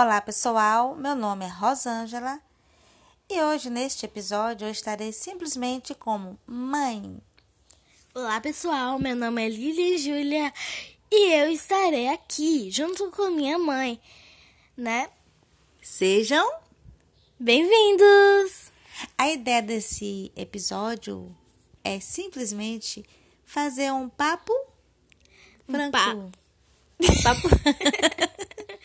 [0.00, 2.40] Olá pessoal, meu nome é Rosângela
[3.28, 7.20] e hoje neste episódio eu estarei simplesmente como mãe.
[8.14, 10.54] Olá pessoal, meu nome é Lili Júlia
[11.10, 14.00] e eu estarei aqui junto com minha mãe,
[14.76, 15.10] né?
[15.82, 16.48] Sejam
[17.36, 18.70] bem-vindos!
[19.18, 21.36] A ideia desse episódio
[21.82, 23.04] é simplesmente
[23.44, 24.52] fazer um papo
[25.66, 25.90] franco.
[25.98, 26.30] papo.
[27.00, 28.37] Um papo.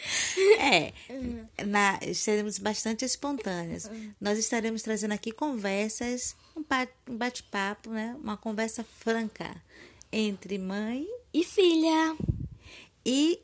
[0.59, 0.93] é,
[1.65, 3.89] na, seremos bastante espontâneas.
[4.19, 6.63] Nós estaremos trazendo aqui conversas, um
[7.15, 8.15] bate-papo, né?
[8.21, 9.55] Uma conversa franca
[10.11, 12.15] entre mãe e filha.
[13.05, 13.39] E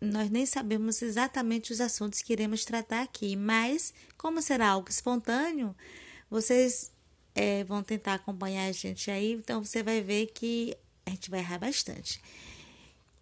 [0.00, 5.74] nós nem sabemos exatamente os assuntos que iremos tratar aqui, mas como será algo espontâneo,
[6.30, 6.92] vocês
[7.34, 11.40] é, vão tentar acompanhar a gente aí, então você vai ver que a gente vai
[11.40, 12.20] errar bastante.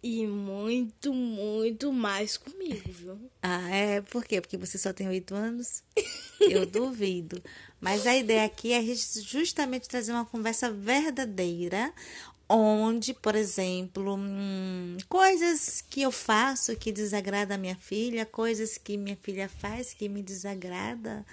[0.09, 3.19] E muito, muito mais comigo, viu?
[3.43, 4.01] Ah, é?
[4.01, 4.41] Por quê?
[4.41, 5.83] Porque você só tem oito anos?
[6.39, 7.43] Eu duvido.
[7.81, 11.93] Mas a ideia aqui é justamente trazer uma conversa verdadeira,
[12.49, 18.97] onde, por exemplo, hum, coisas que eu faço que desagrada a minha filha, coisas que
[18.97, 21.27] minha filha faz que me desagrada,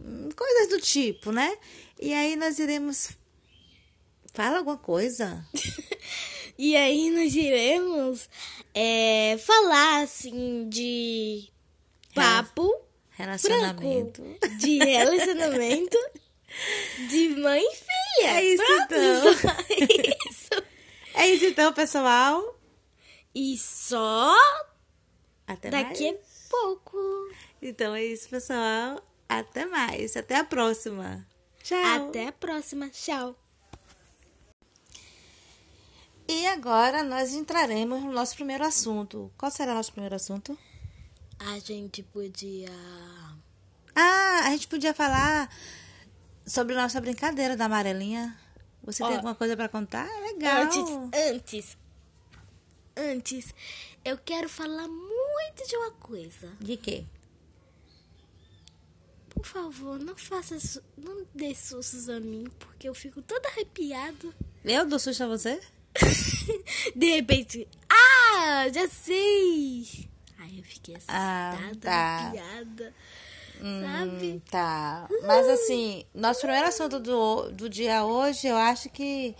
[0.00, 1.54] hum, coisas do tipo, né?
[2.00, 3.10] E aí nós iremos.
[4.32, 5.46] Fala alguma coisa.
[6.58, 8.28] e aí nós iremos
[8.74, 11.48] é, falar assim de
[12.14, 12.82] papo.
[13.10, 14.22] Relacionamento.
[14.58, 15.98] De relacionamento.
[17.08, 18.38] de mãe e filha.
[18.38, 19.54] É isso então.
[19.70, 20.50] É isso.
[21.18, 22.60] É isso então, pessoal.
[23.34, 24.36] E só
[25.46, 26.16] Até daqui mais.
[26.16, 26.98] a pouco.
[27.62, 29.02] Então é isso, pessoal.
[29.26, 30.14] Até mais.
[30.14, 31.26] Até a próxima.
[31.62, 32.08] Tchau.
[32.08, 32.90] Até a próxima.
[32.90, 33.34] Tchau.
[36.28, 39.30] E agora nós entraremos no nosso primeiro assunto.
[39.38, 40.58] Qual será o nosso primeiro assunto?
[41.38, 42.70] A gente podia.
[43.94, 45.50] Ah, a gente podia falar
[46.44, 48.36] sobre nossa brincadeira da amarelinha.
[48.82, 50.08] Você Ó, tem alguma coisa para contar?
[50.20, 50.62] Legal.
[50.62, 50.90] Antes,
[51.34, 51.76] antes,
[52.96, 53.54] antes,
[54.04, 56.52] eu quero falar muito de uma coisa.
[56.60, 57.04] De quê?
[59.34, 64.34] Por favor, não faça, não dê sustos a mim, porque eu fico toda arrepiada.
[64.64, 65.60] Eu dou susto a você?
[66.94, 70.08] De repente, ah, já sei.
[70.38, 72.16] Aí eu fiquei Ah, assustada, tá.
[72.18, 72.94] arrepiada,
[73.82, 74.34] sabe?
[74.34, 75.08] Hum, tá.
[75.26, 79.34] Mas assim, nosso primeiro assunto do, do dia hoje, eu acho que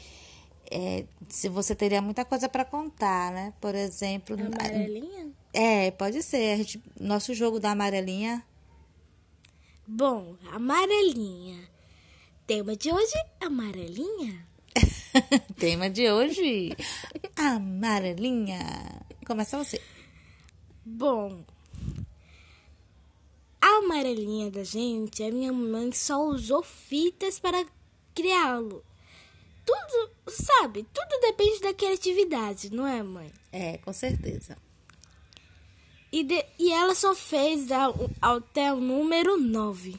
[0.70, 3.52] é, se você teria muita coisa para contar, né?
[3.60, 5.32] Por exemplo, Amarelinha?
[5.52, 6.54] é, pode ser.
[6.54, 8.44] A gente, nosso jogo da amarelinha.
[9.86, 11.68] Bom, amarelinha.
[12.46, 14.44] Tema de hoje, amarelinha.
[15.58, 16.76] Tema de hoje,
[17.36, 19.02] amarelinha.
[19.26, 19.80] Começa você.
[20.84, 21.44] Bom,
[23.60, 27.64] a amarelinha da gente, a minha mãe só usou fitas para
[28.14, 28.84] criá-lo.
[29.64, 33.32] Tudo, sabe, tudo depende da criatividade, não é, mãe?
[33.50, 34.56] É, com certeza.
[36.12, 39.96] E, de- e ela só fez ao- até o número 9.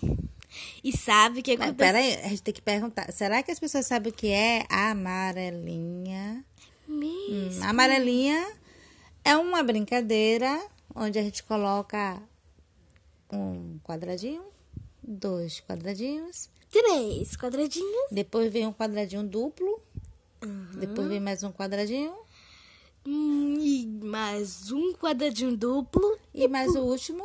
[0.84, 1.94] E sabe o que Mas, aconteceu?
[1.94, 3.12] peraí, a gente tem que perguntar.
[3.12, 6.44] Será que as pessoas sabem o que é amarelinha?
[6.88, 7.62] Mesmo.
[7.64, 8.48] Hum, amarelinha
[9.24, 10.62] é uma brincadeira
[10.96, 12.22] onde a gente coloca
[13.32, 14.44] um quadradinho,
[15.04, 18.08] dois quadradinhos, Três quadradinhos.
[18.12, 19.82] depois vem um quadradinho duplo,
[20.80, 22.14] depois vem mais um quadradinho
[23.06, 26.18] Hum, E mais um quadradinho duplo.
[26.34, 27.24] e mais o último,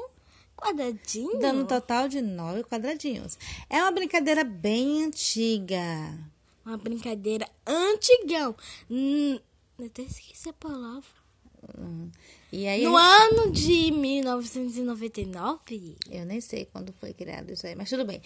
[0.62, 1.38] Quadradinho?
[1.38, 3.36] dando um total de nove quadradinhos.
[3.68, 5.86] É uma brincadeira bem antiga.
[6.64, 8.54] Uma brincadeira antigão.
[8.90, 9.38] Hum,
[9.78, 11.08] eu até esqueci a palavra.
[11.78, 12.10] Hum,
[12.52, 15.96] E aí, No ano de 1999?
[16.10, 18.20] eu nem sei quando foi criado isso aí, mas tudo bem.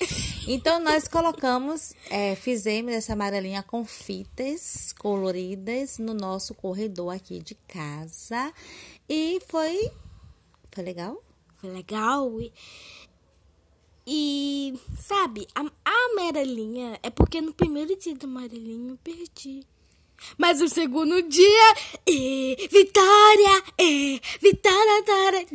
[0.49, 7.55] Então, nós colocamos, é, fizemos essa amarelinha com fitas coloridas no nosso corredor aqui de
[7.69, 8.53] casa.
[9.09, 9.91] E foi,
[10.73, 11.23] foi legal?
[11.73, 12.41] Legal.
[12.41, 12.53] E,
[14.07, 19.67] e, sabe, a, a amarelinha é porque no primeiro dia do amarelinho eu perdi.
[20.39, 21.75] Mas no segundo dia,
[22.09, 25.47] é, vitória, é, vitória, vitória,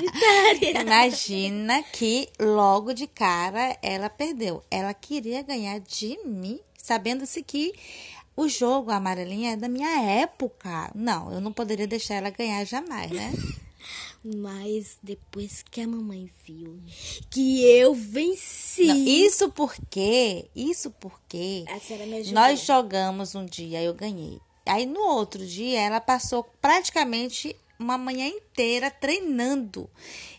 [0.00, 0.80] vitória.
[0.82, 4.62] Imagina que logo de cara ela perdeu.
[4.70, 7.72] Ela queria ganhar de mim, sabendo-se que
[8.36, 10.90] o jogo a amarelinha é da minha época.
[10.94, 13.32] Não, eu não poderia deixar ela ganhar jamais, né?
[14.24, 16.80] Mas depois que a mamãe viu
[17.30, 18.84] que eu venci.
[18.84, 21.64] Não, isso porque, isso porque
[22.32, 24.40] nós jogamos um dia, eu ganhei.
[24.66, 29.88] Aí no outro dia ela passou praticamente uma manhã inteira treinando.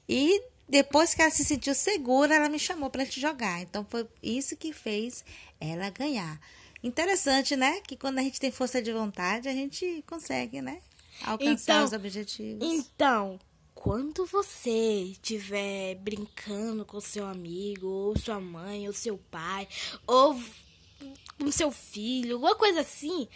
[0.07, 3.61] E depois que ela se sentiu segura, ela me chamou para gente jogar.
[3.61, 5.25] Então foi isso que fez
[5.59, 6.39] ela ganhar.
[6.83, 7.81] Interessante, né?
[7.81, 10.79] Que quando a gente tem força de vontade, a gente consegue, né?
[11.25, 12.63] Alcançar Então- os objetivos.
[12.67, 13.39] Então,
[13.75, 19.67] quando você estiver brincando com seu amigo, ou sua mãe, ou seu pai,
[20.07, 20.39] ou
[21.39, 23.27] com seu filho, alguma coisa assim,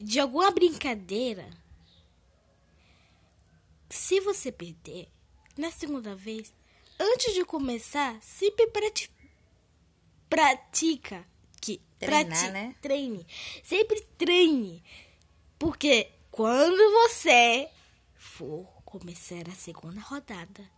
[0.00, 1.48] de alguma brincadeira,
[3.88, 5.08] se você perder,
[5.56, 6.52] na segunda vez,
[6.98, 9.10] antes de começar, sempre prati
[10.28, 11.24] pratica.
[11.60, 12.74] Que, Treinar, prati- né?
[12.82, 13.26] Treine.
[13.64, 14.82] Sempre treine.
[15.58, 17.66] Porque quando você
[18.14, 20.70] for começar a segunda rodada,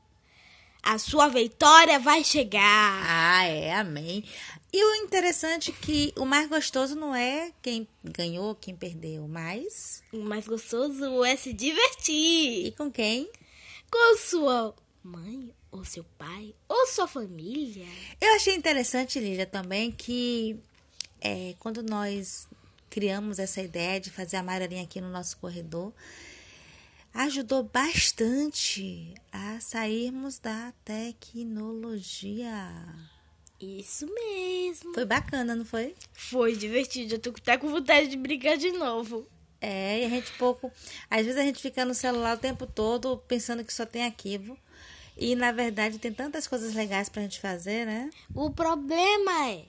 [0.81, 3.03] a sua vitória vai chegar.
[3.05, 4.25] Ah, é, amém.
[4.73, 10.01] E o interessante é que o mais gostoso não é quem ganhou, quem perdeu, mas
[10.13, 13.29] O mais gostoso é se divertir e com quem?
[13.91, 17.87] com sua mãe, ou seu pai, ou sua família.
[18.21, 20.57] Eu achei interessante, Lília, também que
[21.21, 22.47] é, quando nós
[22.91, 25.93] criamos essa ideia de fazer a amarelinha aqui no nosso corredor,
[27.15, 32.55] ajudou bastante a sairmos da tecnologia.
[33.61, 34.95] Isso mesmo.
[34.95, 35.97] Foi bacana, não foi?
[36.13, 37.15] Foi divertido.
[37.15, 39.27] Eu tô até com vontade de brincar de novo.
[39.61, 40.71] É, e a gente pouco.
[41.11, 44.57] Às vezes a gente fica no celular o tempo todo pensando que só tem aquilo.
[45.17, 48.09] E na verdade tem tantas coisas legais pra gente fazer, né?
[48.33, 49.65] O problema é,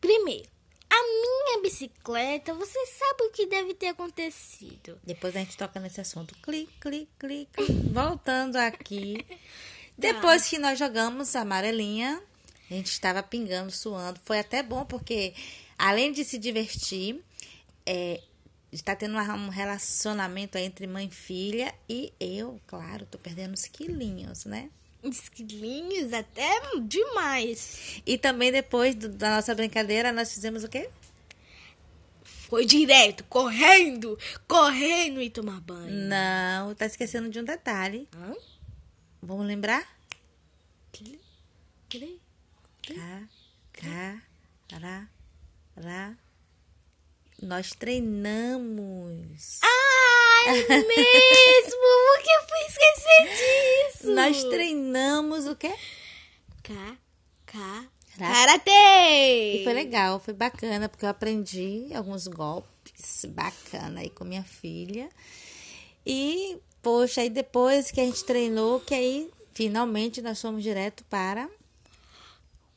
[0.00, 0.48] primeiro,
[0.94, 4.98] a minha bicicleta, você sabe o que deve ter acontecido.
[5.02, 6.34] Depois a gente toca nesse assunto.
[6.42, 7.72] Clique, clique, clique.
[7.92, 9.24] Voltando aqui.
[9.98, 12.22] Depois que nós jogamos a amarelinha,
[12.70, 14.20] a gente estava pingando, suando.
[14.24, 15.34] Foi até bom porque,
[15.78, 17.22] além de se divertir,
[17.86, 18.20] é,
[18.72, 21.74] está tendo um relacionamento entre mãe e filha.
[21.88, 24.70] E eu, claro, tô perdendo uns quilinhos, né?
[25.04, 28.00] Uns quilinhos até demais.
[28.06, 30.88] E também depois do- da nossa brincadeira, nós fizemos o quê?
[32.24, 34.18] Foi direto, correndo,
[34.48, 35.90] correndo e tomar banho.
[35.90, 38.08] Não, tá esquecendo de um detalhe.
[38.16, 38.34] Hã?
[39.22, 39.86] Vamos lembrar?
[40.92, 41.20] Que-
[41.88, 42.20] que-
[42.82, 43.22] Cá,
[43.72, 44.22] cá.
[47.42, 49.58] Nós treinamos.
[49.62, 51.80] Ai, mesmo!
[51.80, 54.10] Por que esquecer disso?
[54.12, 55.72] Nós treinamos o quê?
[56.62, 56.96] Ka,
[57.46, 57.84] ka,
[58.18, 59.60] Ra- karatê!
[59.60, 65.08] E foi legal, foi bacana, porque eu aprendi alguns golpes bacana aí com minha filha.
[66.06, 71.48] E, poxa, aí depois que a gente treinou, que aí finalmente nós fomos direto para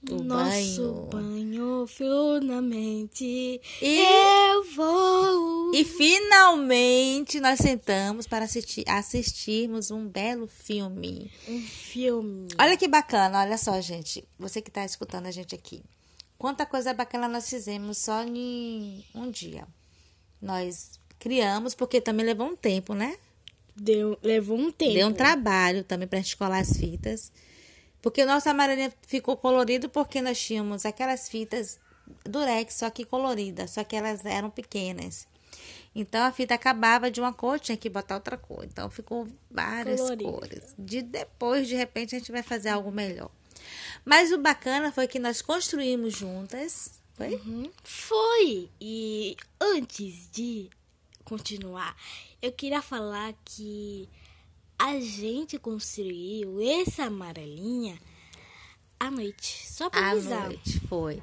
[0.10, 1.28] o Nosso banho.
[1.32, 4.00] banho finalmente E-
[4.54, 5.74] eu vou.
[5.74, 11.32] E finalmente nós sentamos para assistir, assistirmos um belo filme.
[11.48, 12.48] Um filme.
[12.60, 14.24] Olha que bacana, olha só, gente.
[14.40, 15.84] Você que está escutando a gente aqui.
[16.38, 19.68] Quanta coisa bacana nós fizemos só em um dia.
[20.42, 23.18] Nós criamos, porque também levou um tempo, né?
[23.76, 24.94] Deu, levou um tempo.
[24.94, 27.32] Deu um trabalho também para a gente colar as fitas.
[28.02, 31.80] Porque o nosso amarelinha ficou colorido porque nós tínhamos aquelas fitas
[32.24, 35.28] durex, só que coloridas, só que elas eram pequenas.
[35.96, 38.64] Então a fita acabava de uma cor, tinha que botar outra cor.
[38.64, 40.76] Então ficou várias cores.
[40.78, 43.32] De depois, de repente, a gente vai fazer algo melhor.
[44.06, 46.92] Mas o bacana foi que nós construímos juntas.
[47.16, 47.34] Foi?
[47.34, 47.72] Uhum.
[47.84, 48.70] Foi.
[48.80, 50.70] E antes de
[51.24, 51.96] continuar,
[52.42, 54.08] eu queria falar que
[54.80, 57.98] a gente construiu essa amarelinha
[59.00, 59.68] à noite.
[59.68, 60.46] Só pra À avisar.
[60.46, 61.22] noite, foi.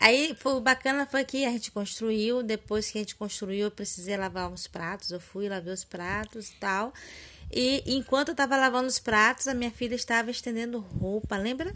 [0.00, 3.70] Aí foi, o bacana foi que a gente construiu, depois que a gente construiu, eu
[3.70, 6.92] precisei lavar uns pratos, eu fui, lavei os pratos e tal.
[7.52, 11.74] E enquanto eu tava lavando os pratos, a minha filha estava estendendo roupa, lembra?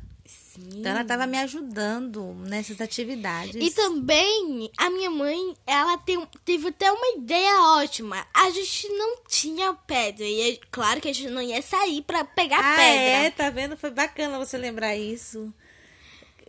[0.57, 0.81] Sim.
[0.81, 3.55] Então ela estava me ajudando nessas atividades.
[3.55, 8.27] E também, a minha mãe, ela tem, teve até uma ideia ótima.
[8.33, 10.25] A gente não tinha pedra.
[10.25, 13.27] E é claro que a gente não ia sair pra pegar ah, pedra.
[13.27, 13.77] é, tá vendo?
[13.77, 15.53] Foi bacana você lembrar isso.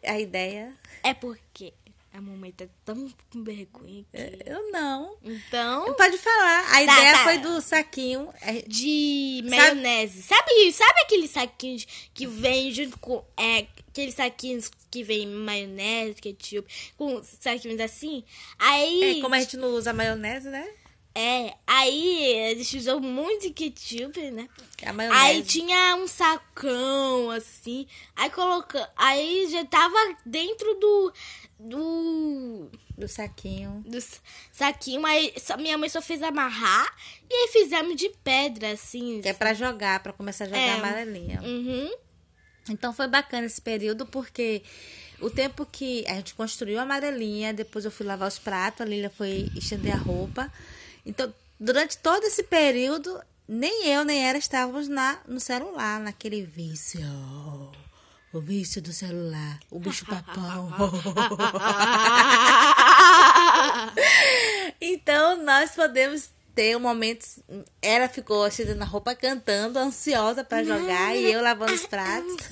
[0.04, 0.74] A ideia.
[1.04, 1.74] É porque
[2.14, 4.40] a mamãe tá tão com vergonha que...
[4.50, 5.18] Eu não.
[5.24, 6.62] Então, Pode falar.
[6.66, 7.24] A Tá, ideia tá.
[7.24, 8.30] foi do saquinho.
[8.42, 10.24] é, de Sabe- maionese.
[10.24, 13.24] Sabe, sabe aqueles saquinhos que vem junto com...
[13.38, 13.68] É,
[13.98, 18.24] aqueles saquinhos que vem maionese, ketchup, com saquinhos assim?
[18.60, 19.18] Aí...
[19.18, 20.68] É, como a gente não usa maionese, né?
[21.16, 24.48] É, aí a gente usou muito ketchup, né?
[24.86, 25.20] A maionese.
[25.26, 27.88] Aí tinha um sacão, assim.
[28.16, 31.14] Aí coloca, aí já tava dentro do.
[31.60, 32.70] Do.
[32.96, 33.84] Do saquinho.
[33.88, 33.98] Do
[34.52, 36.88] saquinho, mas só- minha mãe só fez amarrar
[37.30, 39.20] e aí fizemos de pedra, assim.
[39.22, 40.74] Que é pra jogar, pra começar a jogar É.
[40.76, 41.42] amarelinha.
[41.42, 41.92] Uhum.
[42.72, 44.64] Então foi bacana esse período, porque
[45.20, 48.86] o tempo que a gente construiu a amarelinha, depois eu fui lavar os pratos, a
[48.86, 50.52] Lília foi estender a roupa.
[51.06, 57.02] Então, durante todo esse período, nem eu nem ela estávamos na, no celular, naquele vício.
[58.34, 60.70] O vício do celular, o bicho papão.
[64.82, 67.24] então, nós podemos ter um momento.
[67.80, 72.50] Ela ficou estendendo a roupa cantando, ansiosa para jogar, e eu lavando os pratos.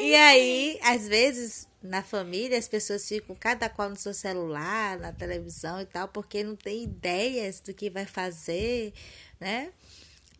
[0.00, 5.12] E aí, às vezes, na família, as pessoas ficam cada qual no seu celular, na
[5.12, 8.92] televisão e tal, porque não tem ideias do que vai fazer,
[9.40, 9.72] né?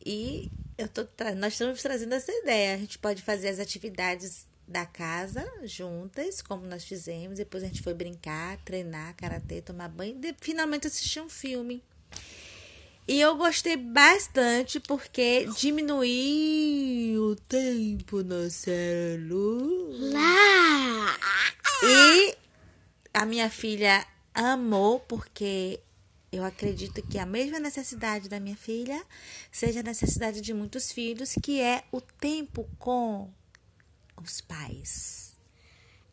[0.04, 1.06] E eu tô,
[1.38, 2.74] nós estamos trazendo essa ideia.
[2.74, 7.38] A gente pode fazer as atividades da casa juntas, como nós fizemos.
[7.38, 11.82] Depois a gente foi brincar, treinar, karatê, tomar banho e finalmente assistir um filme.
[13.06, 19.52] E eu gostei bastante porque diminuiu o tempo no celular.
[19.90, 21.18] Lá!
[21.82, 22.34] E
[23.12, 25.80] a minha filha amou porque
[26.32, 29.04] eu acredito que a mesma necessidade da minha filha
[29.52, 33.30] seja a necessidade de muitos filhos, que é o tempo com
[34.22, 35.36] os pais.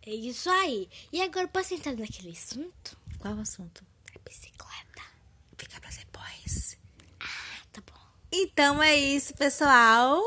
[0.05, 0.89] É isso aí.
[1.11, 2.97] E agora posso entrar naquele assunto?
[3.19, 3.83] Qual assunto?
[4.15, 5.01] A bicicleta.
[5.57, 6.77] Fica pra depois.
[7.71, 7.99] Tá bom.
[8.31, 10.21] Então é isso, pessoal.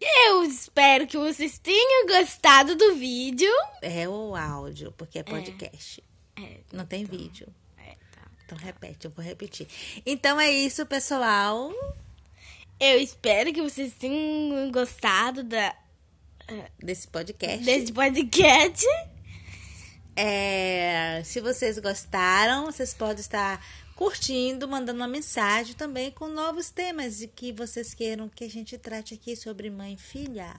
[0.00, 3.50] Eu espero que vocês tenham gostado do vídeo.
[3.82, 6.02] É o áudio, porque é podcast.
[6.36, 7.48] É, Não tem vídeo.
[7.78, 8.30] é, tá.
[8.44, 9.66] Então repete, eu vou repetir.
[10.04, 11.72] Então é isso, pessoal.
[12.78, 15.74] Eu espero que vocês tenham gostado da,
[16.78, 17.64] Desse podcast.
[17.64, 18.86] desse podcast.
[20.14, 23.60] É, se vocês gostaram, vocês podem estar
[23.96, 28.78] curtindo, mandando uma mensagem também com novos temas de que vocês queiram que a gente
[28.78, 30.54] trate aqui sobre mãe e filha.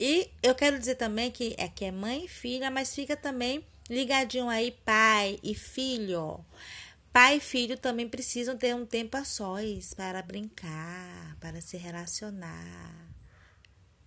[0.00, 3.64] E eu quero dizer também que é que é mãe e filha, mas fica também
[3.90, 6.44] ligadinho aí pai e filho.
[7.12, 13.12] Pai e filho também precisam ter um tempo a sós para brincar, para se relacionar.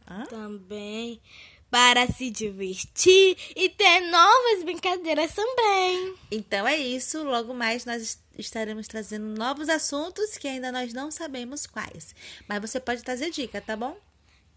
[0.07, 0.25] Hã?
[0.25, 1.21] Também
[1.69, 6.15] para se divertir e ter novas brincadeiras também.
[6.31, 7.21] Então é isso.
[7.23, 12.15] Logo mais nós est- estaremos trazendo novos assuntos que ainda nós não sabemos quais.
[12.47, 13.97] Mas você pode trazer dica, tá bom?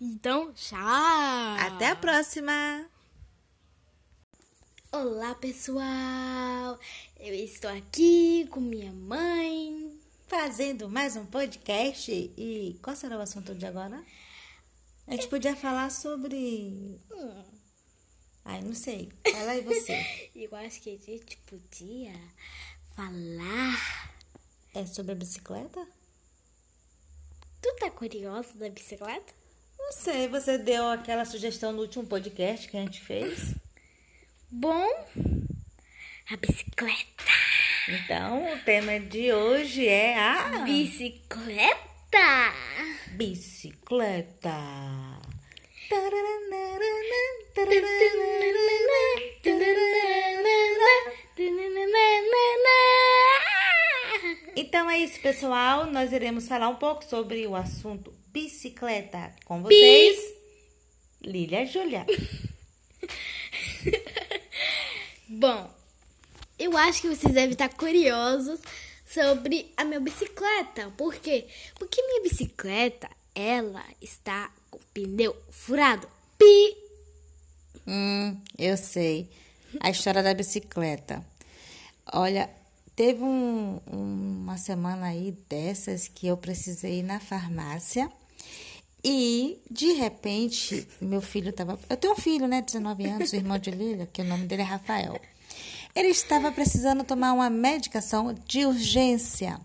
[0.00, 0.78] Então, tchau.
[1.58, 2.86] Até a próxima!
[4.92, 6.78] Olá, pessoal.
[7.18, 9.98] Eu estou aqui com minha mãe.
[10.28, 12.12] Fazendo mais um podcast.
[12.12, 14.02] E qual será o assunto de agora?
[15.08, 17.00] A gente podia falar sobre.
[18.44, 19.08] Ai, não sei.
[19.30, 20.30] Fala aí você.
[20.36, 22.12] Eu acho que a gente podia
[22.94, 24.12] falar.
[24.74, 25.86] É sobre a bicicleta?
[27.62, 29.32] Tu tá curioso da bicicleta?
[29.78, 33.54] Não sei, você deu aquela sugestão no último podcast que a gente fez.
[34.50, 34.86] Bom,
[36.30, 37.24] a bicicleta.
[37.88, 41.87] Então, o tema de hoje é a Bicicleta?
[43.08, 44.54] Bicicleta.
[54.56, 55.86] Então é isso, pessoal.
[55.86, 60.18] Nós iremos falar um pouco sobre o assunto bicicleta com vocês.
[61.22, 62.06] Lília Júlia.
[65.28, 65.70] Bom,
[66.58, 68.60] eu acho que vocês devem estar curiosos
[69.12, 70.90] sobre a minha bicicleta.
[70.96, 71.46] Por quê?
[71.78, 76.08] Porque minha bicicleta, ela está com o pneu furado.
[76.36, 76.76] Pi!
[77.86, 79.30] Hum, eu sei.
[79.80, 81.24] A história da bicicleta.
[82.12, 82.48] Olha,
[82.96, 88.10] teve um- uma semana aí dessas que eu precisei ir na farmácia
[89.04, 91.78] e, de repente, meu filho estava.
[91.88, 94.64] Eu tenho um filho, né, 19 anos, irmão de Lília, que o nome dele é
[94.64, 95.20] Rafael.
[95.98, 99.58] Ele estava precisando tomar uma medicação de urgência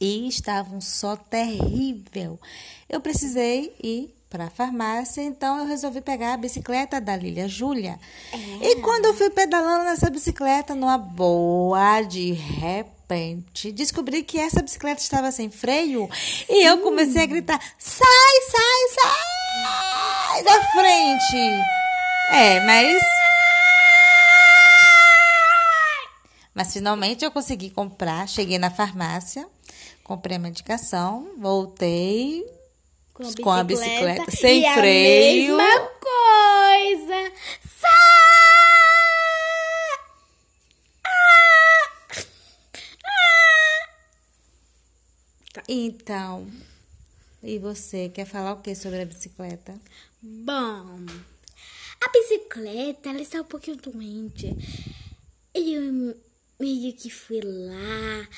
[0.00, 2.40] e estava um sol terrível.
[2.88, 8.00] Eu precisei ir para a farmácia, então eu resolvi pegar a bicicleta da Lília Júlia.
[8.62, 15.02] E quando eu fui pedalando nessa bicicleta, numa boa, de repente, descobri que essa bicicleta
[15.02, 16.08] estava sem freio
[16.48, 19.04] e eu comecei a gritar: sai, sai,
[20.32, 21.62] sai da frente!
[22.30, 23.21] É, mas
[26.54, 28.28] Mas finalmente eu consegui comprar.
[28.28, 29.48] Cheguei na farmácia,
[30.04, 32.44] comprei a medicação, voltei
[33.14, 35.54] Com a com a bicicleta sem e freio.
[35.54, 37.32] A mesma coisa.
[37.80, 37.88] Sa-
[41.04, 42.22] Ah!
[45.68, 46.50] Então,
[47.42, 49.74] e você quer falar o que sobre a bicicleta?
[50.22, 51.06] Bom,
[52.00, 54.48] a bicicleta, ela está um pouquinho doente.
[55.54, 56.16] Eu
[56.62, 58.28] meio que fui lá,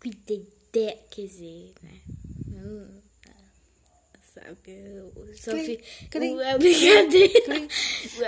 [0.00, 2.00] cuidei dela, quer dizer, né?
[2.46, 3.00] Hum,
[4.32, 7.68] Sabe que eu só Clim, fiz clim, uma brincadeira.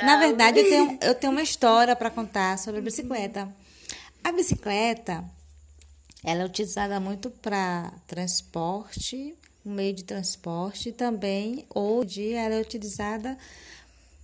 [0.02, 3.54] Na verdade, eu tenho, eu tenho uma história para contar sobre a bicicleta.
[4.24, 5.24] A bicicleta,
[6.24, 13.38] ela é utilizada muito para transporte, um meio de transporte, também hoje ela é utilizada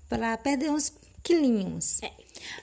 [0.08, 2.02] para perder uns quilinhos.
[2.02, 2.10] É.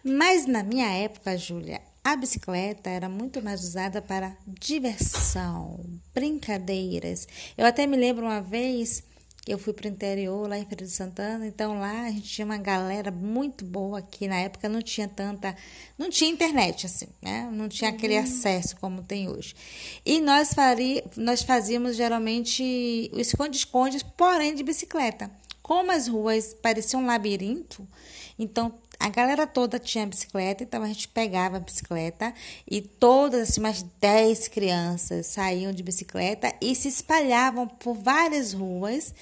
[0.04, 5.80] Mas na minha época, Júlia, a bicicleta era muito mais usada para diversão,
[6.14, 7.28] brincadeiras.
[7.58, 9.04] Eu até me lembro uma vez
[9.46, 12.30] que eu fui para o interior, lá em Feira de Santana, então lá a gente
[12.30, 15.56] tinha uma galera muito boa que na época não tinha tanta,
[15.98, 17.50] não tinha internet assim, né?
[17.52, 19.54] Não tinha aquele acesso como tem hoje.
[20.06, 25.30] E nós faria, nós fazíamos geralmente o esconde-esconde, porém de bicicleta.
[25.62, 27.88] Como as ruas pareciam um labirinto,
[28.38, 32.34] então a galera toda tinha bicicleta, então a gente pegava a bicicleta
[32.66, 39.14] e todas, assim, umas 10 crianças saíam de bicicleta e se espalhavam por várias ruas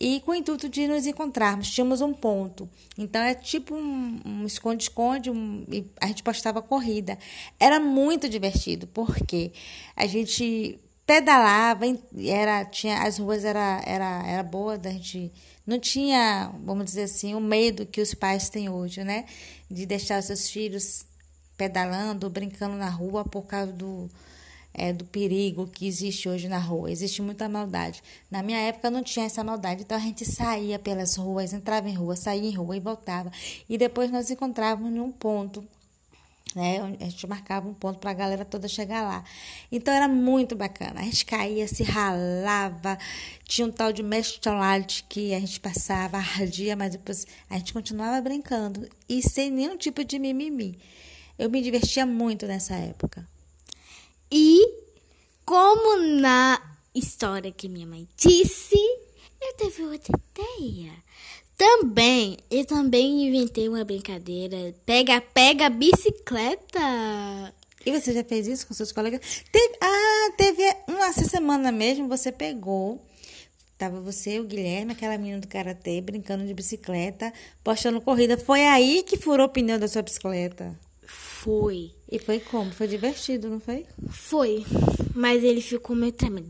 [0.00, 1.70] e com o intuito de nos encontrarmos.
[1.70, 2.68] Tínhamos um ponto.
[2.98, 7.16] Então é tipo um um esconde-esconde, um, e a gente postava corrida.
[7.60, 9.52] Era muito divertido, porque
[9.94, 11.84] a gente pedalava,
[12.26, 15.32] era, tinha, as ruas era, era, era boa, da gente
[15.70, 19.24] não tinha, vamos dizer assim, o medo que os pais têm hoje, né?
[19.70, 21.06] De deixar os seus filhos
[21.56, 24.10] pedalando, brincando na rua por causa do,
[24.74, 26.90] é, do perigo que existe hoje na rua.
[26.90, 28.02] Existe muita maldade.
[28.28, 31.94] Na minha época não tinha essa maldade, então a gente saía pelas ruas, entrava em
[31.94, 33.30] rua, saía em rua e voltava.
[33.68, 35.64] E depois nós encontrávamos num ponto
[36.54, 36.96] né?
[37.00, 39.24] A gente marcava um ponto para a galera toda chegar lá.
[39.70, 41.00] Então era muito bacana.
[41.00, 42.98] A gente caía, se ralava,
[43.44, 48.20] tinha um tal de mestolate que a gente passava, ardia, mas depois a gente continuava
[48.20, 50.78] brincando e sem nenhum tipo de mimimi.
[51.38, 53.26] Eu me divertia muito nessa época.
[54.30, 54.60] E
[55.44, 56.60] como na
[56.94, 58.76] história que minha mãe disse,
[59.40, 60.92] eu teve outra ideia.
[61.60, 64.74] Também, eu também inventei uma brincadeira.
[64.86, 66.80] Pega, pega bicicleta.
[67.84, 69.20] E você já fez isso com seus colegas?
[69.52, 72.98] Teve, ah, teve uma essa semana mesmo, você pegou.
[73.76, 77.30] Tava você o Guilherme, aquela menina do karatê, brincando de bicicleta,
[77.62, 78.38] postando corrida.
[78.38, 80.74] Foi aí que furou o pneu da sua bicicleta.
[81.42, 81.90] Foi.
[82.10, 82.70] E foi como?
[82.70, 83.86] Foi divertido, não foi?
[84.10, 84.62] Foi.
[85.14, 86.48] Mas ele ficou meio tremendo.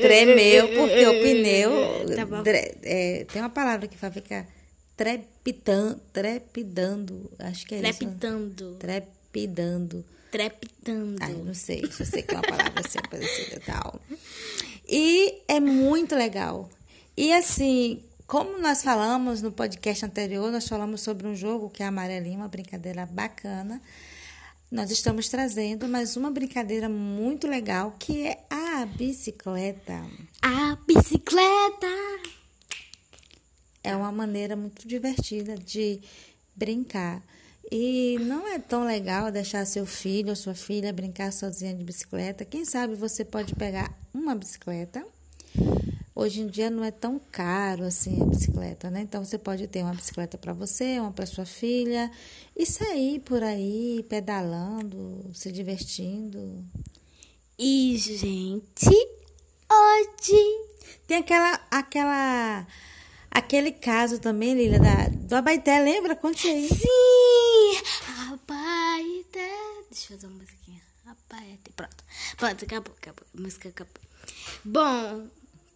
[0.00, 1.70] Tremeu porque o pneu.
[2.16, 4.48] Tá é, tem uma palavra que fala fica
[4.96, 7.30] trepidando, trepidando.
[7.38, 7.86] Acho que é isso.
[7.86, 7.92] né?
[7.92, 8.76] Trepitando.
[8.80, 10.04] Trepidando.
[10.32, 11.16] Trepitando.
[11.20, 14.00] Ai, não sei, só sei que é uma palavra assim parecida e tal.
[14.88, 16.68] E é muito legal.
[17.16, 21.86] E assim, como nós falamos no podcast anterior, nós falamos sobre um jogo que é
[21.86, 23.80] Amarelinho, uma brincadeira bacana.
[24.70, 30.04] Nós estamos trazendo mais uma brincadeira muito legal que é a bicicleta.
[30.42, 31.86] A bicicleta.
[33.82, 35.98] É uma maneira muito divertida de
[36.54, 37.22] brincar.
[37.72, 42.44] E não é tão legal deixar seu filho ou sua filha brincar sozinha de bicicleta.
[42.44, 45.02] Quem sabe você pode pegar uma bicicleta.
[46.20, 49.02] Hoje em dia não é tão caro assim a bicicleta, né?
[49.02, 52.10] Então você pode ter uma bicicleta para você, uma para sua filha
[52.56, 56.64] e sair por aí pedalando, se divertindo.
[57.56, 58.88] E, gente,
[59.70, 60.42] hoje.
[61.06, 62.66] Tem aquela aquela
[63.30, 66.16] aquele caso também, Lília, da, do Abaité, lembra?
[66.16, 66.68] Conte aí.
[66.68, 67.80] Sim!
[68.32, 69.52] Abaité.
[69.88, 70.82] Deixa eu fazer uma musiquinha.
[71.06, 71.70] Abaité.
[71.76, 72.04] Pronto.
[72.36, 73.24] Pronto, acabou, acabou.
[73.38, 74.02] A música acabou.
[74.64, 75.28] Bom,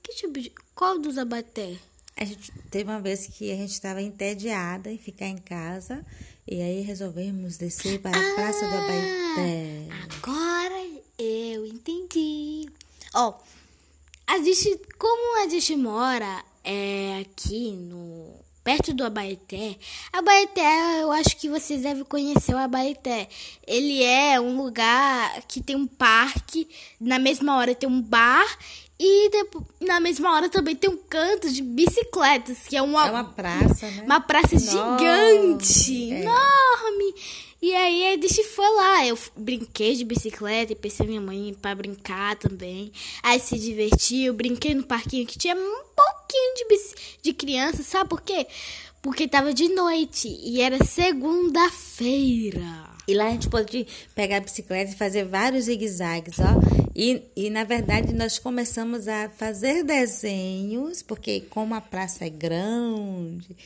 [0.02, 0.52] que tipo de.
[0.74, 1.78] Qual dos abaté?
[2.16, 6.04] A gente teve uma vez que a gente estava entediada em ficar em casa
[6.46, 9.88] e aí resolvemos descer para a Praça do Abaité.
[10.16, 10.86] Agora
[11.18, 12.68] eu entendi.
[13.14, 13.34] Ó,
[14.26, 19.76] a gente, como a gente mora é, aqui no, perto do Abaeté.
[20.12, 23.28] Abaeté, eu acho que vocês devem conhecer o Abaeté.
[23.66, 26.68] Ele é um lugar que tem um parque,
[27.00, 28.46] na mesma hora tem um bar
[29.04, 33.10] e depois, na mesma hora também tem um canto de bicicletas, que é uma, É
[33.10, 34.02] uma praça, né?
[34.04, 36.20] uma praça Enorme, gigante, é.
[36.20, 37.14] enorme.
[37.60, 41.74] E aí a gente foi lá, eu brinquei de bicicleta e pensei minha mãe pra
[41.74, 42.92] brincar também.
[43.24, 46.64] Aí se divertiu, brinquei no parquinho que tinha um pouquinho de,
[47.22, 48.46] de criança, sabe por quê?
[49.00, 52.91] Porque tava de noite e era segunda-feira.
[53.06, 56.82] E lá a gente pode pegar a bicicleta e fazer vários zigue-zagues, ó.
[56.94, 63.56] E, e, na verdade, nós começamos a fazer desenhos, porque como a praça é grande,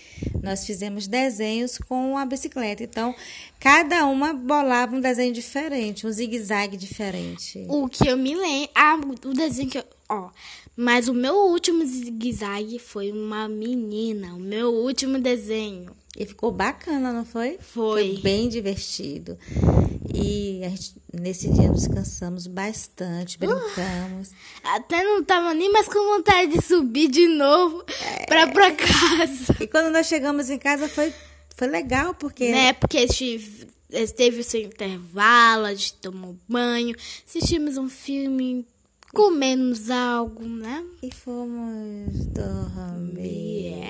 [0.43, 2.85] nós fizemos desenhos com a bicicleta.
[2.85, 3.15] Então,
[3.59, 7.67] cada uma bolava um desenho diferente, um zigue-zague diferente.
[7.69, 8.71] O que eu me lembro.
[8.75, 9.85] Ah, o desenho que eu.
[10.09, 10.31] Ó.
[10.77, 14.35] Mas o meu último zigue-zague foi uma menina.
[14.35, 15.91] O meu último desenho.
[16.19, 17.59] E ficou bacana, não foi?
[17.61, 18.19] Foi.
[18.23, 19.39] bem divertido.
[20.15, 24.31] E a gente, nesse dia nós descansamos bastante, brincamos.
[24.65, 27.85] Até não tava nem mais com vontade de subir de novo
[28.27, 29.57] pra, pra casa.
[29.61, 31.13] E quando nós chegamos em casa foi,
[31.55, 32.73] foi legal, porque Né?
[32.73, 33.69] Porque a gente
[34.17, 38.67] teve o seu intervalo, a gente tomou banho, assistimos um filme,
[39.17, 40.85] comemos algo, né?
[41.03, 43.83] E fomos dormir.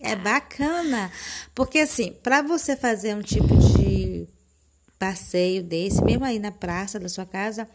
[0.00, 1.12] É bacana.
[1.54, 4.26] Porque assim, para você fazer um tipo de
[4.98, 7.68] passeio desse, mesmo aí na praça da sua casa,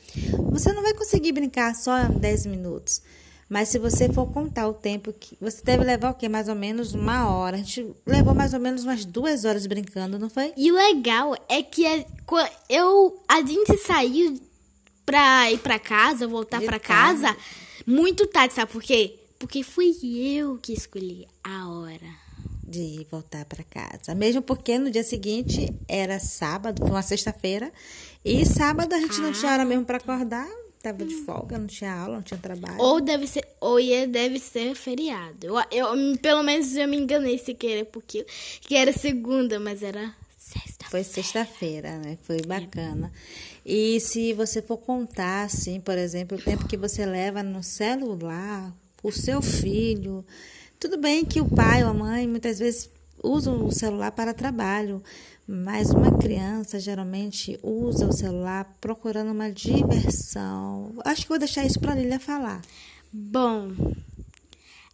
[0.52, 3.02] você não vai conseguir brincar só 10 minutos.
[3.48, 5.38] Mas se você for contar o tempo que.
[5.40, 6.28] Você deve levar o quê?
[6.28, 7.58] Mais ou menos uma hora.
[7.58, 10.52] A gente levou mais ou menos umas duas horas brincando, não foi?
[10.58, 11.84] E o legal é que
[12.26, 14.40] qua- eu, a gente saiu
[15.06, 17.22] pra ir pra casa, voltar De pra tarde.
[17.22, 17.38] casa,
[17.86, 19.16] muito tarde, sabe por quê?
[19.38, 19.92] Porque fui
[20.38, 22.26] eu que escolhi a hora.
[22.68, 24.16] de voltar para casa.
[24.16, 27.72] Mesmo porque no dia seguinte era sábado, foi uma sexta-feira,
[28.24, 30.48] e sábado a gente não tinha hora mesmo para acordar,
[30.82, 32.76] tava de folga, não tinha aula, não tinha trabalho.
[32.80, 35.46] Ou deve ser, ou ia, deve ser feriado.
[35.46, 38.26] Eu, eu, pelo menos eu me enganei se querer, porque
[38.62, 40.86] que era segunda, mas era sexta.
[40.90, 42.18] Foi sexta-feira, né?
[42.24, 43.12] Foi bacana.
[43.66, 48.72] E se você for contar, assim, por exemplo, o tempo que você leva no celular,
[49.02, 50.24] o seu filho.
[50.80, 52.90] Tudo bem que o pai ou a mãe muitas vezes
[53.24, 55.02] usam o celular para trabalho,
[55.48, 60.94] mas uma criança geralmente usa o celular procurando uma diversão.
[61.04, 62.62] Acho que vou deixar isso para a Lília falar.
[63.12, 63.72] Bom,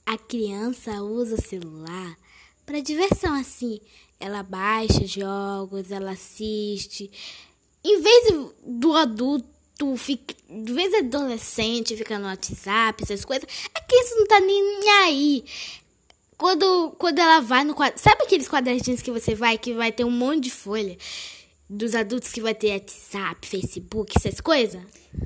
[0.05, 2.17] a criança usa o celular
[2.65, 3.81] para diversão assim.
[4.19, 7.10] Ela baixa jogos, ela assiste.
[7.84, 13.82] Em vez do adulto ficar, em vez do adolescente ficar no WhatsApp, essas coisas, a
[13.82, 15.44] criança não tá nem aí.
[16.38, 18.00] Quando, quando ela vai no quadro.
[18.00, 20.98] Sabe aqueles quadradinhos que você vai, que vai ter um monte de folha?
[21.70, 24.82] Dos adultos que vai ter WhatsApp, Facebook, essas coisas?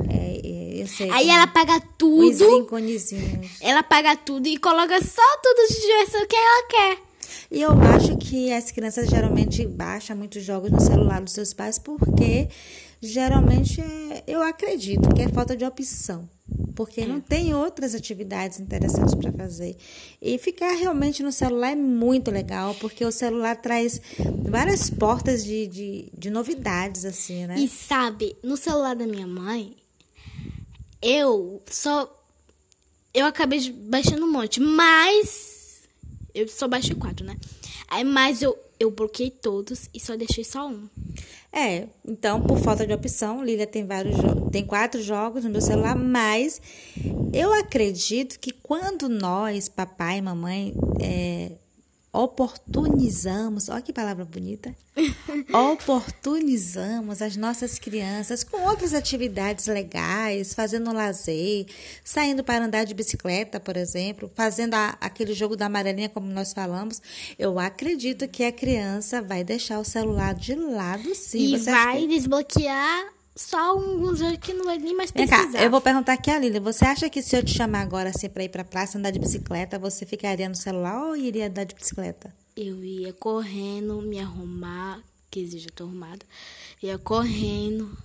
[0.10, 1.10] É, é, eu sei.
[1.10, 2.60] Aí ela paga Os tudo.
[2.62, 3.50] íconezinhos.
[3.62, 6.98] Ela paga tudo e coloca só tudo de diversão que ela quer.
[7.52, 11.78] E eu acho que as crianças geralmente baixam muitos jogos no celular dos seus pais
[11.80, 12.50] porque
[13.02, 16.28] geralmente é, eu acredito que é falta de opção.
[16.76, 19.78] Porque não tem outras atividades interessantes para fazer.
[20.22, 24.02] E ficar realmente no celular é muito legal, porque o celular traz
[24.48, 27.56] várias portas de, de, de novidades, assim, né?
[27.58, 29.76] E sabe, no celular da minha mãe,
[31.02, 32.12] eu só.
[33.14, 35.55] Eu acabei baixando um monte, mas.
[36.36, 37.38] Eu só baixei quatro, né?
[37.88, 40.88] Aí, mas eu, eu bloqueei todos e só deixei só um.
[41.52, 44.18] É, então, por falta de opção, Lília tem vários
[44.52, 46.62] tem quatro jogos no meu celular, mas
[47.34, 51.54] eu acredito que quando nós, papai e mamãe, é,
[52.24, 54.74] oportunizamos, olha que palavra bonita,
[55.54, 61.66] oportunizamos as nossas crianças com outras atividades legais, fazendo um lazer,
[62.04, 66.54] saindo para andar de bicicleta, por exemplo, fazendo a- aquele jogo da amarelinha, como nós
[66.54, 67.02] falamos,
[67.38, 71.56] eu acredito que a criança vai deixar o celular de lado, sim.
[71.56, 75.52] e vai que- desbloquear só alguns que não vai nem mais Vem precisar.
[75.52, 76.62] cá, eu vou perguntar aqui a Lília.
[76.62, 79.20] Você acha que se eu te chamar agora assim para ir para praça andar de
[79.20, 82.34] bicicleta, você ficaria no celular ou iria andar de bicicleta?
[82.56, 86.26] Eu ia correndo, me arrumar, que exige, eu tô arrumada.
[86.82, 87.98] Ia correndo,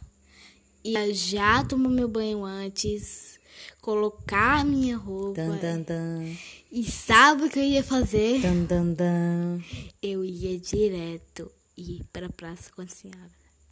[0.83, 3.39] ia já tomar meu banho antes,
[3.81, 5.41] colocar minha roupa.
[5.41, 6.37] Dan, dan, dan,
[6.73, 8.41] E sabe o que eu ia fazer?
[8.41, 9.61] dan, dan, dan.
[10.03, 13.31] Eu ia direto ir pra praça com a senhora.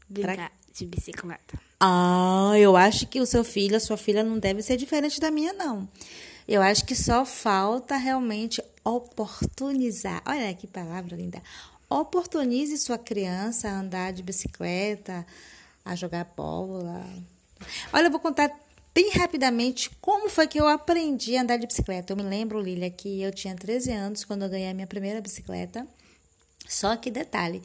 [0.09, 1.61] Brincar de bicicleta.
[1.81, 5.31] Ah, eu acho que o seu filho, a sua filha não deve ser diferente da
[5.31, 5.89] minha, não.
[6.47, 10.23] Eu acho que só falta realmente oportunizar.
[10.27, 11.43] Olha que palavra linda.
[11.91, 15.27] Oportunize sua criança a andar de bicicleta,
[15.85, 17.05] a jogar bola.
[17.93, 18.51] Olha, eu vou contar
[18.95, 22.13] bem rapidamente como foi que eu aprendi a andar de bicicleta.
[22.13, 25.21] Eu me lembro, Lilia, que eu tinha 13 anos quando eu ganhei a minha primeira
[25.21, 25.87] bicicleta.
[26.69, 27.63] Só que detalhe,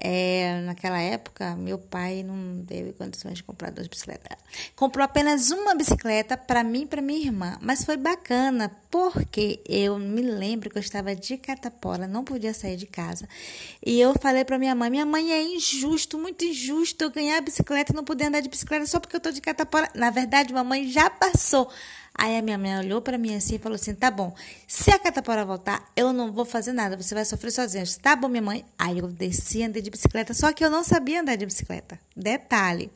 [0.00, 4.38] é, naquela época, meu pai não teve condições de comprar duas bicicletas.
[4.74, 7.58] Comprou apenas uma bicicleta para mim e para minha irmã.
[7.60, 12.76] Mas foi bacana, porque eu me lembro que eu estava de catapora, não podia sair
[12.76, 13.28] de casa.
[13.84, 17.42] E eu falei para minha mãe: minha mãe é injusto, muito injusto eu ganhar a
[17.42, 19.90] bicicleta e não poder andar de bicicleta só porque eu tô de catapora.
[19.94, 21.70] Na verdade, mamãe já passou
[22.20, 24.34] Aí a minha mãe olhou para mim assim e falou assim: tá bom,
[24.68, 27.82] se a catapora voltar, eu não vou fazer nada, você vai sofrer sozinha.
[27.82, 28.62] Disse, tá bom, minha mãe.
[28.78, 31.98] Aí eu desci andei de bicicleta, só que eu não sabia andar de bicicleta.
[32.14, 32.90] Detalhe.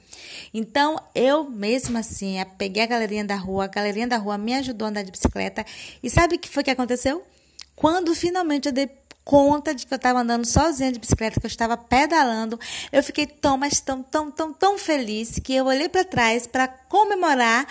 [0.52, 4.84] Então eu mesma assim, peguei a galerinha da rua, a galerinha da rua me ajudou
[4.84, 5.64] a andar de bicicleta.
[6.02, 7.24] E sabe o que foi que aconteceu?
[7.74, 8.90] Quando finalmente eu dei
[9.24, 12.60] conta de que eu estava andando sozinha de bicicleta, que eu estava pedalando,
[12.92, 16.68] eu fiquei tão, mas tão, tão, tão, tão feliz que eu olhei para trás para
[16.68, 17.66] comemorar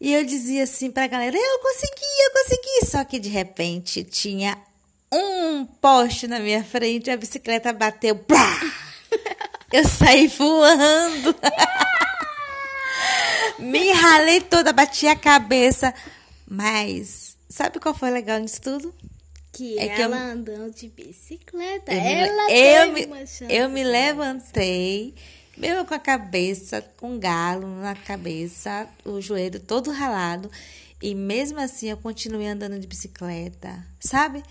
[0.00, 2.86] e eu dizia assim para a galera: eu consegui, eu consegui.
[2.86, 4.56] Só que de repente tinha
[5.12, 8.16] um poste na minha frente, a bicicleta bateu.
[8.16, 8.60] Plá!
[9.72, 11.32] Eu saí voando.
[13.60, 15.94] Me ralei toda, bati a cabeça.
[16.44, 18.92] Mas sabe qual foi legal nisso tudo?
[19.52, 21.92] Que é ela eu, andando de bicicleta.
[21.92, 23.08] Eu ela me, eu me,
[23.48, 25.14] eu me levantei
[25.60, 30.50] mesmo com a cabeça, com galo na cabeça, o joelho todo ralado.
[31.02, 34.42] E mesmo assim eu continuei andando de bicicleta, sabe?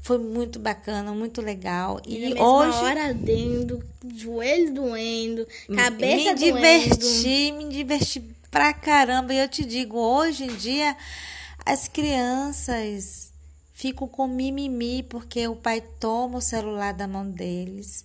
[0.00, 2.00] Foi muito bacana, muito legal.
[2.06, 2.78] E, e hoje.
[2.78, 3.82] hora ardendo,
[4.14, 6.60] joelho doendo, cabeça me doendo.
[6.60, 9.34] Me diverti, me diverti pra caramba.
[9.34, 10.96] E eu te digo, hoje em dia,
[11.64, 13.32] as crianças
[13.72, 18.04] ficam com mimimi porque o pai toma o celular da mão deles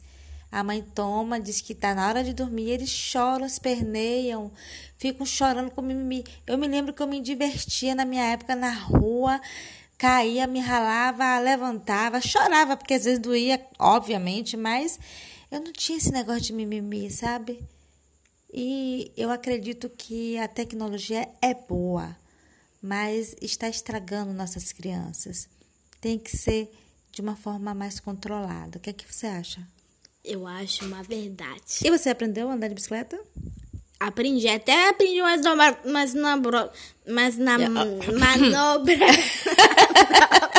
[0.54, 4.52] a mãe toma, diz que está na hora de dormir, eles choram, esperneiam,
[5.00, 6.24] ficam chorando com mimimi.
[6.46, 9.42] Eu me lembro que eu me divertia na minha época na rua,
[9.98, 15.00] caía, me ralava, levantava, chorava, porque às vezes doía, obviamente, mas
[15.50, 17.68] eu não tinha esse negócio de mimimi, sabe?
[18.54, 22.16] E eu acredito que a tecnologia é boa,
[22.80, 25.50] mas está estragando nossas crianças.
[26.00, 26.72] Tem que ser
[27.12, 28.78] de uma forma mais controlada.
[28.78, 29.68] O que é que você acha?
[30.24, 31.62] Eu acho uma verdade.
[31.84, 33.20] E você aprendeu a andar de bicicleta?
[34.00, 36.70] Aprendi, até aprendi umas, dobra, umas, nabro,
[37.06, 39.00] umas na, manobras.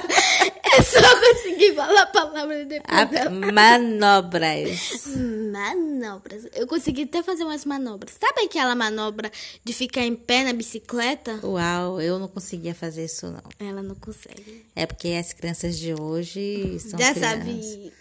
[0.77, 2.98] Eu só consegui falar a palavra depois.
[2.98, 5.07] A, manobras.
[5.53, 6.48] Manobras.
[6.53, 8.16] Eu consegui até fazer umas manobras.
[8.20, 9.31] Sabe aquela manobra
[9.62, 11.38] de ficar em pé na bicicleta?
[11.44, 13.42] Uau, eu não conseguia fazer isso, não.
[13.68, 14.66] Ela não consegue.
[14.74, 17.22] É porque as crianças de hoje são Já crianças.
[17.22, 17.92] sabe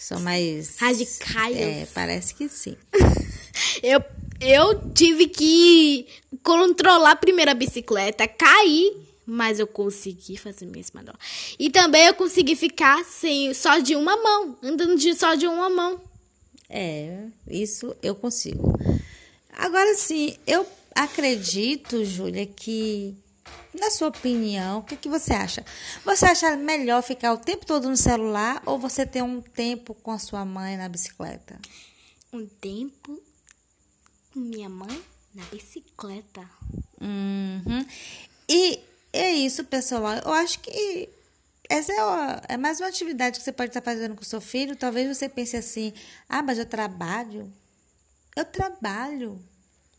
[0.00, 0.78] são mais.
[0.78, 1.56] Radicais.
[1.56, 2.76] É, parece que sim.
[3.82, 4.02] eu,
[4.40, 6.06] eu tive que
[6.42, 11.20] controlar a primeira bicicleta, cair, mas eu consegui fazer mesmo manobra.
[11.58, 15.68] E também eu consegui ficar sem, só de uma mão, andando de, só de uma
[15.68, 16.00] mão.
[16.68, 18.72] É, isso eu consigo.
[19.52, 23.14] Agora sim, eu acredito, Júlia, que
[23.78, 25.64] na sua opinião, o que, que você acha?
[26.04, 30.10] Você acha melhor ficar o tempo todo no celular ou você ter um tempo com
[30.10, 31.58] a sua mãe na bicicleta?
[32.32, 33.20] Um tempo
[34.32, 35.02] com minha mãe
[35.34, 36.48] na bicicleta.
[37.00, 37.86] Uhum.
[38.48, 38.80] E
[39.12, 40.14] é isso, pessoal.
[40.24, 41.08] Eu acho que
[41.68, 44.40] essa é, uma, é mais uma atividade que você pode estar fazendo com o seu
[44.40, 44.74] filho.
[44.74, 45.92] Talvez você pense assim:
[46.28, 47.52] ah, mas eu trabalho.
[48.36, 49.40] Eu trabalho.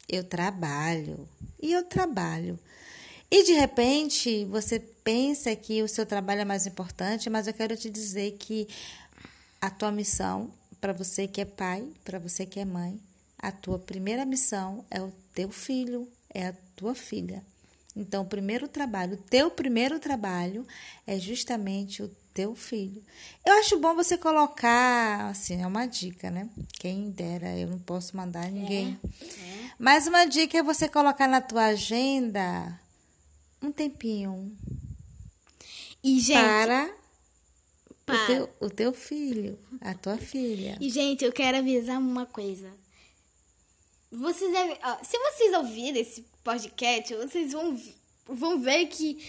[0.09, 1.29] Eu trabalho.
[1.61, 2.59] E eu trabalho.
[3.31, 7.77] E de repente você pensa que o seu trabalho é mais importante, mas eu quero
[7.77, 8.67] te dizer que
[9.61, 12.99] a tua missão, para você que é pai, para você que é mãe,
[13.39, 17.41] a tua primeira missão é o teu filho, é a tua filha.
[17.95, 20.65] Então, o primeiro trabalho, o teu primeiro trabalho
[21.07, 23.03] é justamente o teu filho.
[23.45, 26.49] Eu acho bom você colocar, assim, é uma dica, né?
[26.79, 28.99] Quem dera, eu não posso mandar ninguém.
[29.03, 29.71] É, é.
[29.77, 32.79] Mas uma dica é você colocar na tua agenda
[33.61, 34.55] um tempinho
[36.03, 36.95] e, gente, para,
[38.05, 38.23] para.
[38.23, 40.77] O, teu, o teu filho, a tua filha.
[40.81, 42.71] E, gente, eu quero avisar uma coisa.
[44.11, 47.79] Vocês devem, ó, se vocês ouvirem esse podcast, vocês vão,
[48.25, 49.23] vão ver que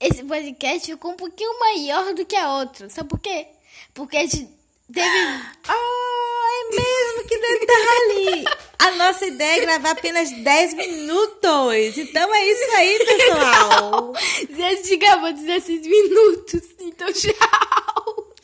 [0.00, 2.88] esse podcast ficou um pouquinho maior do que a outra.
[2.88, 3.48] Sabe por quê?
[3.92, 4.48] Porque a gente
[4.92, 5.52] teve.
[5.68, 8.44] Oh, é mesmo que detalhe!
[8.78, 11.98] A nossa ideia é gravar apenas 10 minutos.
[11.98, 14.12] Então é isso aí, pessoal.
[14.50, 16.62] Gente, gravou 16 minutos.
[16.80, 18.34] Então, tchau.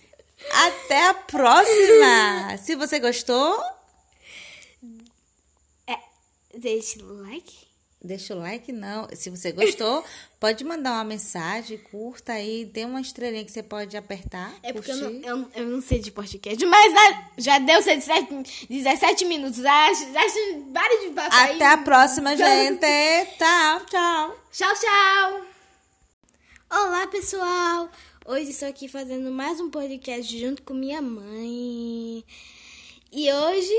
[0.52, 2.56] Até a próxima.
[2.58, 3.60] Se você gostou,
[6.58, 7.67] Deixa o like.
[8.02, 9.08] Deixa o like, não.
[9.14, 10.04] Se você gostou,
[10.38, 14.54] pode mandar uma mensagem, curta aí, tem uma estrelinha que você pode apertar.
[14.62, 16.92] É porque eu não, eu, eu não sei de podcast, mas
[17.36, 19.58] já, deu 17, 17 minutos.
[19.58, 20.20] Já, já
[20.70, 21.20] vários de.
[21.20, 22.80] Até a próxima, gente.
[23.36, 24.38] Tchau, tchau.
[24.50, 25.46] Tchau, tchau!
[26.70, 27.90] Olá, pessoal!
[28.26, 32.22] Hoje estou aqui fazendo mais um podcast junto com minha mãe.
[33.10, 33.74] E hoje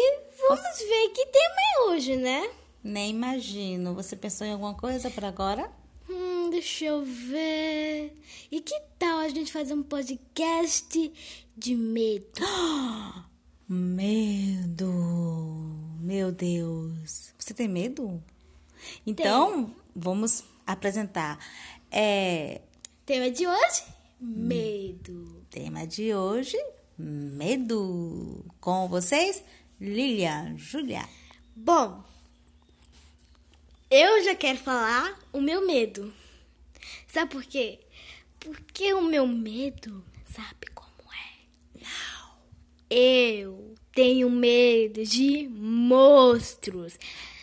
[0.48, 2.50] vamos ver que tema é hoje, né?
[2.84, 3.94] Nem imagino.
[3.94, 5.70] Você pensou em alguma coisa para agora?
[6.10, 8.14] Hum, deixa eu ver.
[8.52, 11.12] E que tal a gente fazer um podcast
[11.56, 12.26] de medo?
[13.68, 14.92] Medo.
[16.00, 17.34] Meu Deus.
[17.38, 18.24] Você tem medo?
[19.06, 21.38] Então, vamos apresentar.
[21.92, 22.62] É,
[23.06, 23.84] Tema de hoje?
[24.22, 25.44] Medo.
[25.50, 26.58] tema de hoje,
[26.98, 28.46] medo.
[28.60, 29.44] Com vocês,
[29.82, 31.08] Lilian, Julia.
[31.56, 32.04] Bom,
[33.90, 36.14] eu já quero falar o meu medo.
[37.08, 37.80] Sabe por quê?
[38.40, 41.82] Porque o meu medo, sabe como é?
[41.82, 42.30] Não.
[42.90, 46.94] Eu tenho medo de monstros.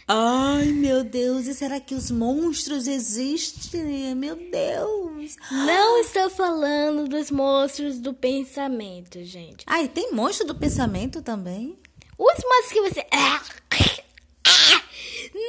[0.08, 4.14] Ai, meu Deus, e será que os monstros existem?
[4.14, 5.36] Meu Deus.
[5.50, 9.64] Não estou falando dos monstros do pensamento, gente.
[9.66, 11.76] Ai, tem monstro do pensamento também?
[12.16, 13.06] Os monstros que você.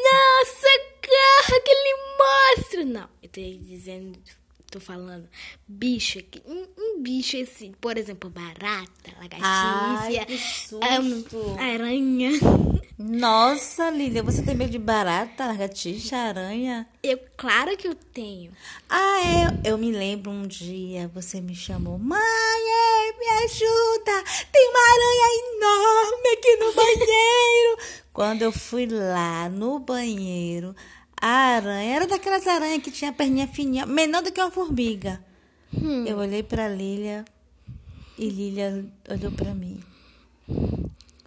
[0.04, 0.68] Nossa,
[1.02, 2.86] cara, aquele monstro!
[2.86, 4.20] Não, eu tô dizendo,
[4.70, 5.28] tô falando
[5.68, 6.42] bicho aqui.
[6.46, 10.80] Um, um bicho assim, por exemplo, barata, Ai, lagartixa, susto.
[10.84, 11.24] ahn,
[11.60, 12.32] aranha.
[13.00, 16.88] Nossa, Lilian, você tem medo de barata, lagartixa, aranha?
[17.04, 18.52] Eu, claro que eu tenho.
[18.90, 19.20] Ah,
[19.64, 19.70] é.
[19.70, 22.00] Eu me lembro um dia, você me chamou.
[22.00, 22.20] Mãe,
[23.20, 24.24] me ajuda!
[24.52, 27.78] Tem uma aranha enorme aqui no banheiro.
[28.12, 30.76] Quando eu fui lá no banheiro,
[31.22, 35.24] a aranha era daquelas aranhas que tinha a perninha fininha, menor do que uma formiga.
[36.06, 37.26] Eu olhei pra Lilia
[38.18, 39.82] e Lilia olhou pra mim.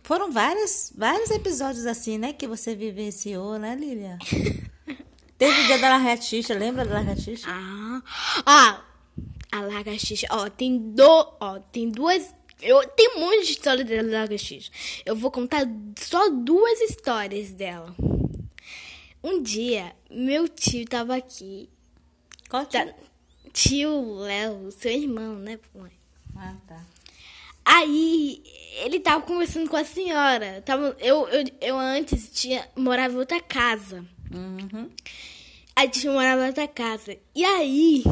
[0.02, 4.18] Foram vários, vários episódios assim, né, que você vivenciou, né, Lilia?
[5.38, 7.46] Teve o dia da lagartixa, lembra da lagartixa?
[7.48, 8.02] Ah,
[8.44, 8.84] ah
[9.50, 10.26] a lagartixa.
[10.30, 12.34] Ó, tem do, ó, tem duas.
[12.60, 14.70] Eu tenho um monte de história da lagartixa.
[15.04, 15.66] Eu vou contar
[15.98, 17.94] só duas histórias dela.
[19.22, 21.68] Um dia, meu tio tava aqui.
[22.48, 22.94] Qual Tá, tio?
[23.52, 25.92] tio Léo, seu irmão, né, mãe?
[26.36, 26.84] Ah, tá.
[27.64, 28.42] Aí
[28.82, 30.62] ele tava conversando com a senhora.
[30.62, 34.04] Tava, eu, eu, eu antes tinha, morava em outra casa.
[34.32, 34.90] Uhum.
[35.76, 37.16] A gente morava em outra casa.
[37.34, 38.02] E aí.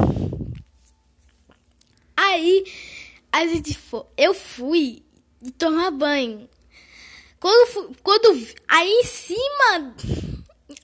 [2.15, 2.63] Aí
[3.31, 4.03] a gente foi.
[4.17, 5.03] Eu fui
[5.57, 6.47] tomar banho.
[7.39, 9.95] Quando, fu- quando aí em cima.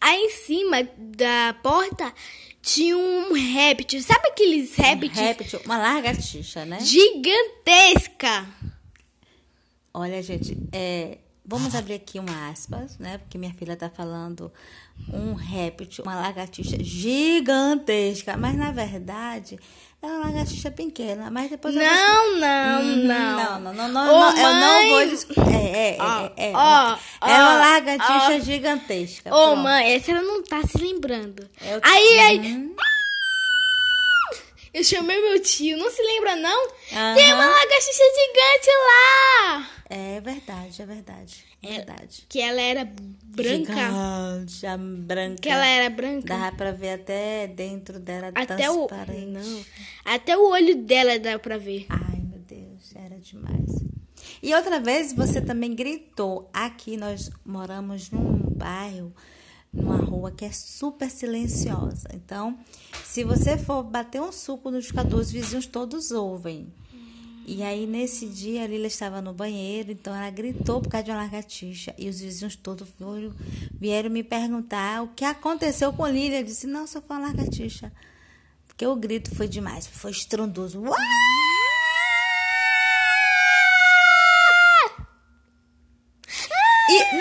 [0.06, 2.14] Aí em cima da porta
[2.62, 4.04] tinha um réptil.
[4.04, 6.80] Sabe aqueles répteis Réptil, uma lagartixa, né?
[6.80, 8.48] gigantesca?
[9.92, 13.18] Olha, gente, é, vamos abrir aqui uma aspas, né?
[13.18, 14.54] Porque minha filha tá falando
[15.12, 19.58] um réptil, uma lagartixa gigantesca, mas na verdade
[20.06, 23.16] é uma lagartixa pequena, mas depois eu vou- Não, não, Uhum, não.
[23.60, 24.90] não, não, não, não, não, eu não mãe.
[24.92, 29.36] vou dis- é, é, é, Ó, é, é, ó, é uma lagartixa gigantesca.
[29.36, 31.50] Ô, mãe, essa ela não tá se lembrando.
[31.62, 32.38] Eu- Aí, aí.
[32.40, 32.76] Uhum.
[34.76, 36.68] Eu chamei meu tio, não se lembra, não?
[36.92, 37.16] Aham.
[37.16, 39.70] Tem uma lagartixa gigante lá!
[39.90, 42.26] É verdade, é verdade, é verdade.
[42.28, 43.74] Que ela era branca.
[43.74, 45.42] Gigante, a branca.
[45.42, 46.28] Que ela era branca.
[46.28, 48.86] Dava pra ver até dentro dela Até o.
[49.28, 49.66] Não.
[50.04, 51.86] Até o olho dela dá pra ver.
[51.88, 53.70] Ai, meu Deus, era demais.
[54.44, 56.50] E outra vez você também gritou.
[56.52, 59.16] Aqui nós moramos num bairro,
[59.76, 62.08] numa rua que é super silenciosa.
[62.14, 62.58] Então,
[63.04, 66.68] se você for bater um suco no liquidificador, os vizinhos todos ouvem.
[67.48, 71.12] E aí, nesse dia, a Lila estava no banheiro, então ela gritou por causa de
[71.12, 71.94] uma lagartixa.
[71.96, 73.32] E os vizinhos todos foram,
[73.80, 76.38] vieram me perguntar o que aconteceu com Lila.
[76.38, 77.92] Eu disse, não, só foi uma lagartixa.
[78.68, 80.82] Porque o grito foi demais, foi estrondoso.
[80.82, 81.45] Uau!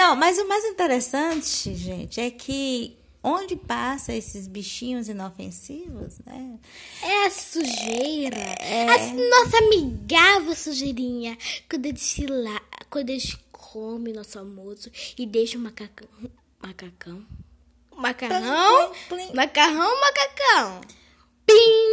[0.05, 6.59] Não, mas o mais interessante, gente, é que onde passa esses bichinhos inofensivos, né?
[7.03, 8.55] É a sujeira.
[8.93, 11.39] A nossa amigável sujeirinha.
[11.71, 13.45] Quando eu desfilar, quando eu escorro
[13.75, 14.89] come nosso almoço
[15.19, 16.07] e deixa o macacão.
[16.63, 17.27] Macacão?
[17.97, 18.93] Macarrão?
[19.09, 19.35] Plim, plim.
[19.35, 20.81] Macarrão, macacão.
[21.45, 21.84] Pim!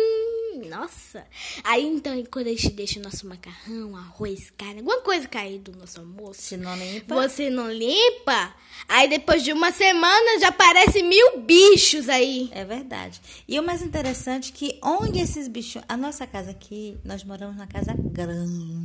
[0.69, 1.25] Nossa!
[1.63, 5.71] Aí então, quando a gente deixa o nosso macarrão, arroz, carne, alguma coisa cair do
[5.77, 7.15] nosso almoço, Se não limpa.
[7.15, 8.53] você não limpa,
[8.87, 12.49] aí depois de uma semana já aparece mil bichos aí.
[12.53, 13.21] É verdade.
[13.47, 15.81] E o mais interessante é que onde esses bichos.
[15.87, 18.80] A nossa casa aqui, nós moramos numa casa grande.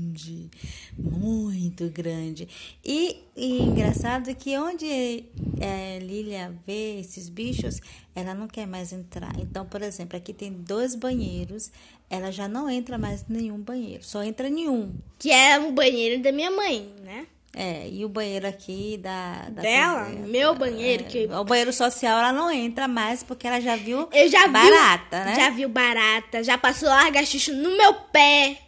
[0.97, 2.49] Muito grande.
[2.85, 5.25] E, e engraçado é que onde
[5.61, 7.81] é, Lilia vê esses bichos,
[8.15, 9.33] ela não quer mais entrar.
[9.39, 11.71] Então, por exemplo, aqui tem dois banheiros.
[12.09, 14.05] Ela já não entra mais nenhum banheiro.
[14.05, 14.95] Só entra em um.
[15.19, 17.27] Que é o banheiro da minha mãe, né?
[17.59, 20.27] É, e o banheiro aqui da, da Dela, cozinha.
[20.27, 24.29] meu banheiro, que O banheiro social ela não entra mais porque ela já viu eu
[24.29, 25.35] já barata, vi, né?
[25.37, 28.59] Já viu barata, já passou larga-xuxa no meu pé.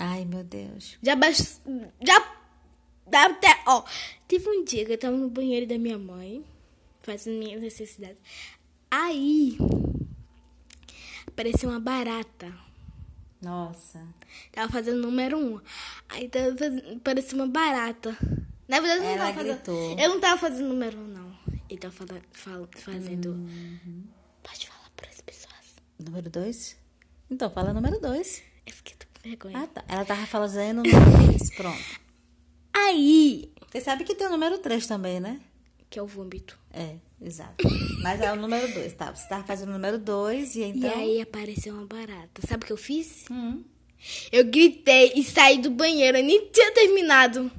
[0.00, 0.96] Ai, meu Deus.
[1.02, 1.60] Já bas-
[2.00, 2.34] já
[3.06, 3.84] dá até, ó,
[4.26, 6.44] teve um dia que eu tava no banheiro da minha mãe,
[7.02, 8.18] fazendo minhas necessidades.
[8.90, 9.56] Aí
[11.26, 12.52] apareceu uma barata.
[13.42, 14.06] Nossa.
[14.52, 15.60] Tava fazendo número um.
[16.08, 18.16] Aí tava fazendo, parecia uma barata.
[18.68, 20.00] Na verdade, eu não Ela tava fazendo.
[20.00, 21.38] Eu não tava fazendo número um, não.
[21.68, 23.30] Ele tava fala, fala- fazendo.
[23.32, 24.04] Uhum.
[24.42, 25.74] Pode falar para as pessoas.
[25.98, 26.76] Número dois?
[27.30, 28.42] Então, fala número dois.
[28.66, 29.58] Eu fiquei com vergonha.
[29.62, 29.84] Ah, tá.
[29.88, 31.50] Ela tava fazendo o número três.
[31.50, 32.00] Pronto.
[32.72, 35.40] Aí, Você sabe que tem o número três também, né?
[35.88, 36.56] que é o vômito.
[36.72, 37.66] É, exato.
[38.00, 39.12] Mas é o número dois, tá?
[39.12, 40.88] Você tava fazendo o número dois e então.
[40.88, 42.40] E aí apareceu uma barata.
[42.48, 43.24] Sabe o que eu fiz?
[43.28, 43.64] Hum,
[44.30, 46.16] Eu gritei e saí do banheiro.
[46.18, 47.50] Eu nem tinha terminado.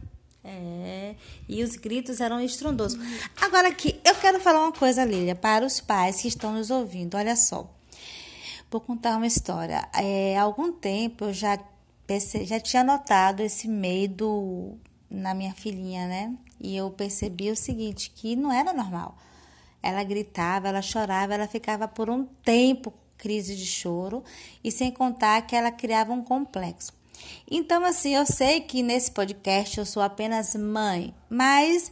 [0.46, 1.16] é.
[1.50, 2.98] E os gritos eram estrondosos.
[3.36, 7.16] Agora aqui, eu quero falar uma coisa, Lília, para os pais que estão nos ouvindo.
[7.18, 7.70] Olha só.
[8.72, 9.88] Vou contar uma história.
[9.94, 11.60] É, há algum tempo eu já,
[12.08, 16.34] perce- já tinha notado esse medo na minha filhinha, né?
[16.58, 19.18] E eu percebi o seguinte, que não era normal.
[19.84, 24.24] Ela gritava, ela chorava, ela ficava por um tempo crise de choro
[24.64, 26.94] e sem contar que ela criava um complexo.
[27.50, 31.92] Então, assim, eu sei que nesse podcast eu sou apenas mãe, mas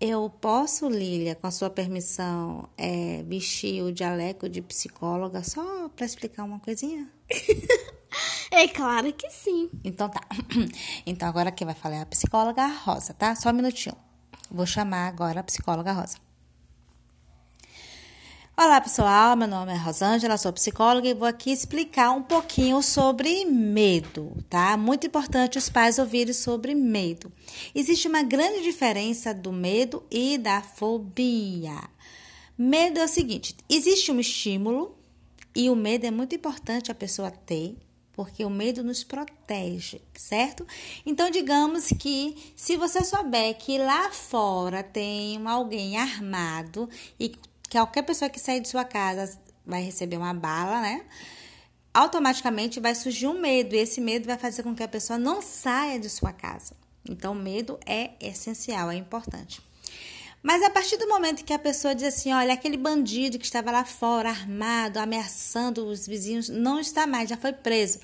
[0.00, 6.06] eu posso, Lília, com a sua permissão, é, vestir o dialeto de psicóloga só para
[6.06, 7.08] explicar uma coisinha?
[8.50, 9.68] É claro que sim.
[9.84, 10.20] Então tá.
[11.04, 13.34] Então agora quem vai falar é a psicóloga Rosa, tá?
[13.34, 13.96] Só um minutinho.
[14.50, 16.16] Vou chamar agora a psicóloga Rosa.
[18.58, 23.44] Olá pessoal, meu nome é Rosângela, sou psicóloga e vou aqui explicar um pouquinho sobre
[23.44, 24.78] medo, tá?
[24.78, 27.30] Muito importante os pais ouvirem sobre medo.
[27.74, 31.78] Existe uma grande diferença do medo e da fobia.
[32.56, 34.96] Medo é o seguinte: existe um estímulo
[35.54, 37.76] e o medo é muito importante a pessoa ter,
[38.14, 40.66] porque o medo nos protege, certo?
[41.04, 46.88] Então, digamos que se você souber que lá fora tem alguém armado
[47.20, 47.36] e
[47.80, 51.04] qualquer pessoa que sair de sua casa vai receber uma bala, né?
[51.92, 55.42] Automaticamente vai surgir um medo e esse medo vai fazer com que a pessoa não
[55.42, 56.74] saia de sua casa.
[57.08, 59.60] Então, medo é essencial, é importante.
[60.42, 63.70] Mas a partir do momento que a pessoa diz assim, olha, aquele bandido que estava
[63.70, 67.98] lá fora, armado, ameaçando os vizinhos, não está mais, já foi preso.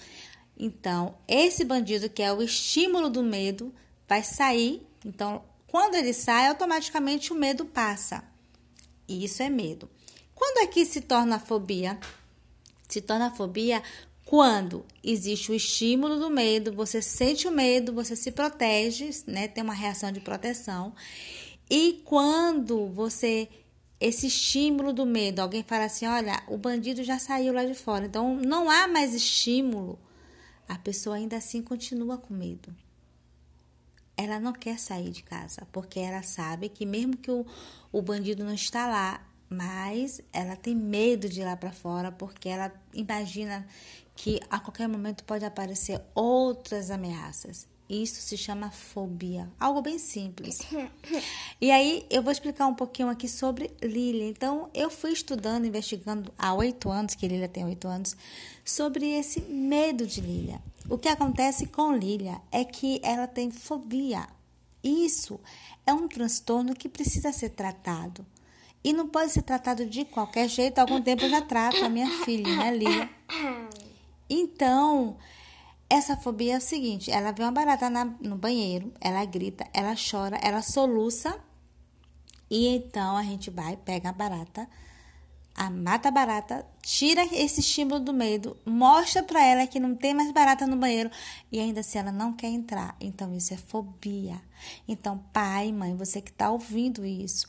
[0.59, 3.73] Então, esse bandido, que é o estímulo do medo,
[4.09, 4.87] vai sair.
[5.05, 8.32] Então, quando ele sai, automaticamente o medo passa.
[9.13, 9.89] E isso é medo.
[10.35, 11.99] Quando aqui se torna fobia?
[12.89, 13.83] Se torna fobia
[14.25, 19.47] quando existe o estímulo do medo, você sente o medo, você se protege, né?
[19.47, 20.95] Tem uma reação de proteção.
[21.69, 23.49] E quando você
[24.01, 28.07] esse estímulo do medo, alguém fala assim: "Olha, o bandido já saiu lá de fora".
[28.07, 29.99] Então não há mais estímulo.
[30.67, 32.75] A pessoa ainda assim continua com medo.
[34.17, 37.47] Ela não quer sair de casa, porque ela sabe que mesmo que o,
[37.91, 42.49] o bandido não está lá, mas ela tem medo de ir lá para fora, porque
[42.49, 43.67] ela imagina
[44.15, 47.67] que a qualquer momento pode aparecer outras ameaças.
[47.89, 50.61] Isso se chama fobia, algo bem simples.
[51.61, 54.29] E aí eu vou explicar um pouquinho aqui sobre Lilia.
[54.29, 58.17] Então eu fui estudando, investigando há oito anos, que Lilia tem oito anos,
[58.65, 60.61] sobre esse medo de Lilia.
[60.89, 64.27] O que acontece com Lilia é que ela tem fobia.
[64.83, 65.39] Isso
[65.87, 68.27] é um transtorno que precisa ser tratado.
[68.83, 70.79] E não pode ser tratado de qualquer jeito.
[70.79, 73.11] Há algum tempo eu já trato a minha filha, né, Lilia?
[74.35, 75.19] Então,
[75.93, 79.95] essa fobia é o seguinte: ela vê uma barata na, no banheiro, ela grita, ela
[79.95, 81.39] chora, ela soluça.
[82.51, 84.69] E então a gente vai, pega a barata,
[85.55, 90.33] a mata barata, tira esse estímulo do medo, mostra para ela que não tem mais
[90.33, 91.11] barata no banheiro
[91.51, 92.97] e ainda assim ela não quer entrar.
[92.99, 94.41] Então isso é fobia.
[94.89, 97.49] Então, pai, mãe, você que está ouvindo isso,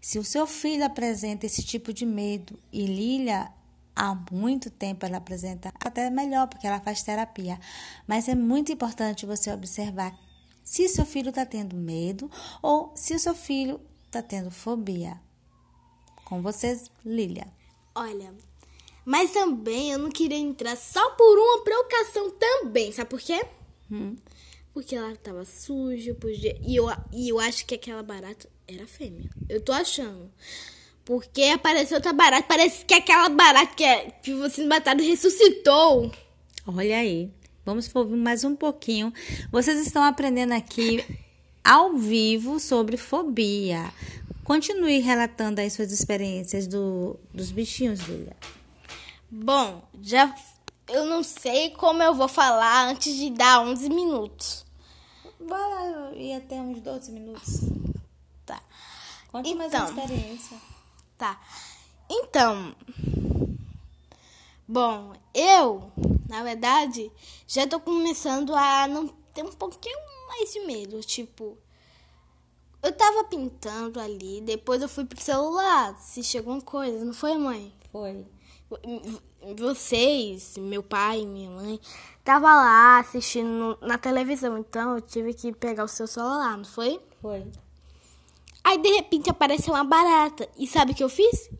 [0.00, 3.50] se o seu filho apresenta esse tipo de medo e Lilia
[3.94, 7.58] há muito tempo ela apresenta até melhor porque ela faz terapia,
[8.06, 10.18] mas é muito importante você observar
[10.62, 12.30] se seu filho está tendo medo
[12.62, 15.20] ou se o seu filho está tendo fobia.
[16.24, 17.46] Com vocês, Lilia.
[17.94, 18.32] Olha,
[19.04, 23.44] mas também eu não queria entrar só por uma provocação também, sabe por quê?
[23.90, 24.16] Hum.
[24.72, 26.58] Porque ela tava suja, podia...
[26.62, 29.28] e, eu, e eu acho que aquela barata era fêmea.
[29.48, 30.30] Eu tô achando.
[31.04, 36.12] Porque apareceu outra barata, parece que aquela barata que, é, que vocês mataram ressuscitou.
[36.66, 37.30] Olha aí.
[37.64, 39.12] Vamos ouvir mais um pouquinho.
[39.50, 41.04] Vocês estão aprendendo aqui
[41.64, 43.92] ao vivo sobre fobia.
[44.44, 48.36] Continue relatando aí suas experiências do, dos bichinhos, Julia.
[49.30, 50.34] Bom, já
[50.88, 54.66] eu não sei como eu vou falar antes de dar 11 minutos.
[55.40, 57.60] Bora ir até uns 12 minutos.
[58.44, 58.60] Tá.
[59.30, 60.71] Conte então, mais uma experiência.
[61.22, 61.40] Tá.
[62.10, 62.74] Então,
[64.66, 65.92] bom, eu,
[66.28, 67.12] na verdade,
[67.46, 69.96] já tô começando a não ter um pouquinho
[70.26, 71.56] mais de medo, tipo,
[72.82, 77.38] eu tava pintando ali, depois eu fui pro celular, se chegou uma coisa, não foi,
[77.38, 77.72] mãe?
[77.92, 78.26] Foi.
[79.56, 81.80] Vocês, meu pai, minha mãe,
[82.24, 87.00] tava lá assistindo na televisão, então eu tive que pegar o seu celular, não foi?
[87.20, 87.46] Foi.
[88.64, 90.48] Aí de repente apareceu uma barata.
[90.58, 91.50] E sabe o que eu fiz?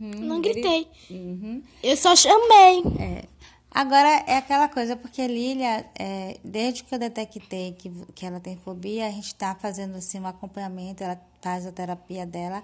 [0.00, 0.88] Hum, não gritei.
[1.10, 1.62] Uhum.
[1.82, 2.82] Eu só chamei.
[2.98, 3.24] É.
[3.70, 8.56] Agora é aquela coisa, porque Lilia, é, desde que eu detectei que, que ela tem
[8.56, 12.62] fobia, a gente está fazendo assim um acompanhamento, ela faz a terapia dela.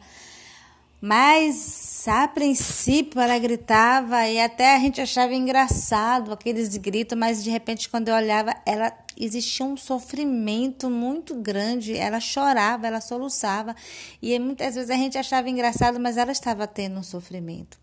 [1.06, 7.50] Mas a princípio ela gritava e até a gente achava engraçado aqueles gritos, mas de
[7.50, 13.76] repente quando eu olhava, ela existia um sofrimento muito grande, ela chorava, ela soluçava
[14.22, 17.78] e muitas vezes a gente achava engraçado, mas ela estava tendo um sofrimento.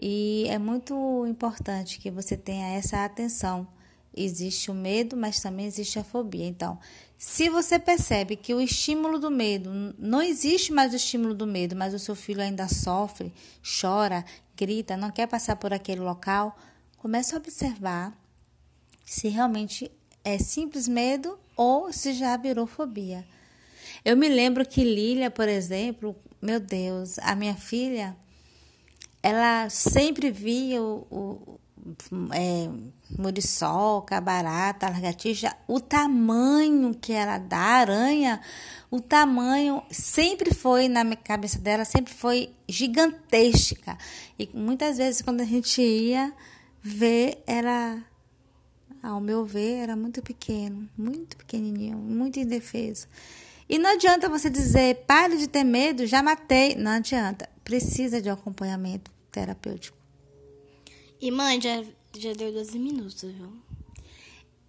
[0.00, 3.66] E é muito importante que você tenha essa atenção.
[4.14, 6.46] Existe o medo, mas também existe a fobia.
[6.46, 6.78] Então,
[7.16, 11.76] se você percebe que o estímulo do medo, não existe mais o estímulo do medo,
[11.76, 13.32] mas o seu filho ainda sofre,
[13.80, 14.24] chora,
[14.56, 16.56] grita, não quer passar por aquele local,
[16.96, 18.18] comece a observar
[19.04, 19.90] se realmente
[20.24, 23.24] é simples medo ou se já virou fobia.
[24.04, 28.16] Eu me lembro que Lilia, por exemplo, meu Deus, a minha filha,
[29.22, 31.60] ela sempre via o, o
[32.32, 32.68] é,
[33.18, 38.40] muriçoca, barata, lagartixa, o tamanho que ela dá, aranha,
[38.90, 43.96] o tamanho sempre foi na cabeça dela, sempre foi gigantesca.
[44.38, 46.32] E muitas vezes quando a gente ia
[46.82, 48.02] ver, era,
[49.02, 53.06] ao meu ver, era muito pequeno, muito pequenininho, muito indefeso.
[53.70, 56.74] E não adianta você dizer, pare de ter medo, já matei.
[56.74, 57.48] Não adianta.
[57.62, 59.99] Precisa de um acompanhamento terapêutico.
[61.20, 61.82] E mãe, já,
[62.16, 63.52] já deu 12 minutos, viu?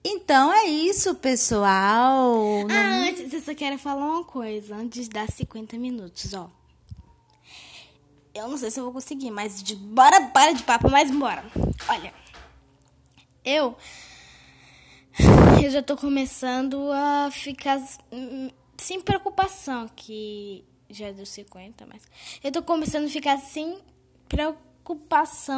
[0.04, 2.34] Então é isso, pessoal.
[2.68, 6.50] Não- Ah, antes, eu só quero falar uma coisa, antes de dar 50 minutos, ó.
[8.34, 11.44] Eu não sei se eu vou conseguir, mas de, bora, para de papo, mas bora.
[11.90, 12.14] Olha,
[13.46, 13.76] eu,
[15.64, 17.78] eu já tô começando a ficar
[18.12, 22.02] hum, sem preocupação, que já deu 50, mas
[22.44, 23.78] eu tô começando a ficar sem
[24.30, 24.71] preocupação,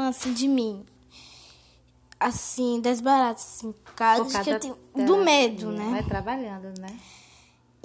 [0.08, 0.86] assim, de mim.
[2.20, 5.72] Assim, das baratas, assim, por causa Por de causa que eu tenho, da do medo,
[5.72, 5.90] né?
[5.92, 6.98] Vai trabalhando, né?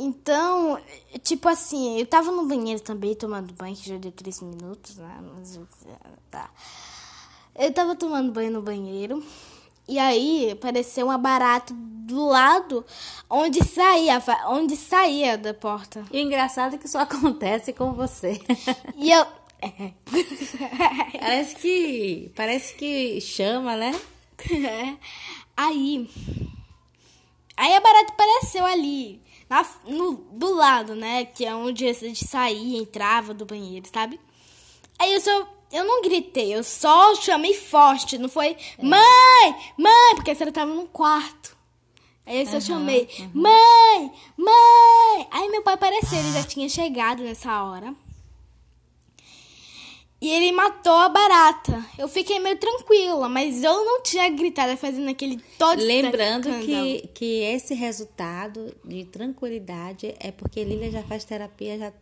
[0.00, 0.78] Então,
[1.24, 5.18] tipo assim, eu tava no banheiro também tomando banho, que já deu três minutos, né?
[5.34, 5.66] Mas, eu-
[6.30, 6.50] tá.
[7.56, 9.20] Eu tava tomando banho no banheiro.
[9.88, 12.84] E aí apareceu uma barata do lado
[13.28, 16.04] onde saía, onde saía da porta.
[16.12, 18.40] E o engraçado é que isso acontece com você.
[18.94, 19.26] E eu.
[21.20, 22.32] Parece que.
[22.34, 23.92] Parece que chama, né?
[25.56, 26.08] aí.
[27.56, 29.20] Aí a barata apareceu ali.
[29.50, 31.24] Na, no, do lado, né?
[31.24, 34.20] Que é onde a gente saía, entrava do banheiro, sabe?
[34.98, 35.54] Aí eu só.
[35.70, 38.16] Eu não gritei, eu só chamei forte.
[38.16, 41.56] Não foi mãe, mãe, porque a senhora tava no quarto.
[42.24, 45.28] Aí eu só chamei, mãe, mãe.
[45.30, 47.94] Aí meu pai apareceu, ele já tinha chegado nessa hora.
[50.20, 51.84] E ele matou a barata.
[51.96, 57.40] Eu fiquei meio tranquila, mas eu não tinha gritado fazendo aquele todo Lembrando que, que
[57.42, 61.92] esse resultado de tranquilidade é porque Lilia já faz terapia já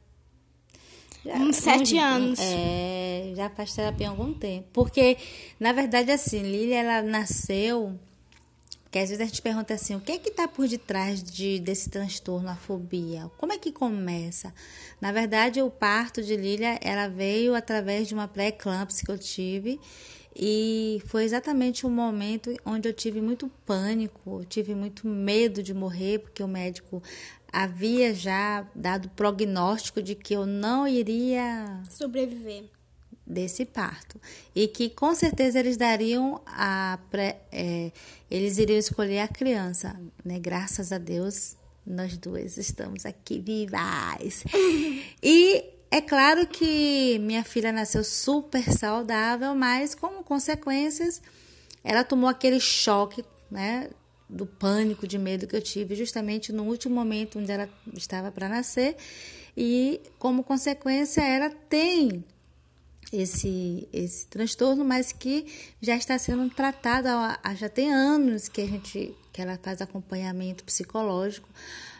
[1.26, 2.38] Já- Uns sete anos.
[2.40, 4.66] É, já faz terapia há algum tempo.
[4.72, 5.16] Porque,
[5.60, 7.98] na verdade, assim, Lília, ela nasceu.
[8.98, 11.90] Às vezes a gente pergunta assim: o que é que está por detrás de, desse
[11.90, 13.30] transtorno, a fobia?
[13.36, 14.54] Como é que começa?
[15.00, 19.80] Na verdade, o parto de Lília, ela veio através de uma pré-eclâmpsia que eu tive.
[20.38, 26.18] E foi exatamente um momento onde eu tive muito pânico, tive muito medo de morrer,
[26.18, 27.02] porque o médico
[27.50, 32.75] havia já dado prognóstico de que eu não iria Sobreviver.
[33.26, 34.20] Desse parto
[34.54, 37.90] e que com certeza eles dariam a pré, é,
[38.30, 40.38] eles iriam escolher a criança, né?
[40.38, 44.44] Graças a Deus nós duas estamos aqui vivas.
[45.22, 51.22] E é claro que minha filha nasceu super saudável, mas como consequências
[51.82, 53.90] ela tomou aquele choque, né?
[54.28, 58.48] Do pânico, de medo que eu tive justamente no último momento onde ela estava para
[58.48, 58.96] nascer
[59.56, 62.24] e como consequência ela tem
[63.12, 65.46] esse, esse transtorno, mas que
[65.80, 70.64] já está sendo tratado há, já tem anos que a gente que ela faz acompanhamento
[70.64, 71.48] psicológico,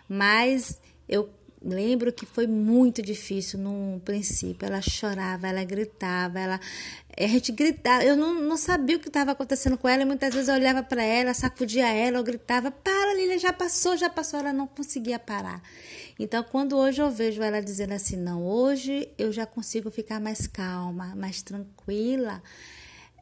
[0.09, 1.29] mas eu
[1.69, 4.67] lembro que foi muito difícil no princípio.
[4.67, 6.61] Ela chorava, ela gritava, ela
[7.19, 10.35] a gente gritava, eu não, não sabia o que estava acontecendo com ela, e muitas
[10.35, 14.39] vezes eu olhava para ela, sacudia ela, eu gritava, para Lília, já passou, já passou,
[14.39, 15.63] ela não conseguia parar.
[16.19, 20.47] Então, quando hoje eu vejo ela dizendo assim, não, hoje eu já consigo ficar mais
[20.47, 22.43] calma, mais tranquila,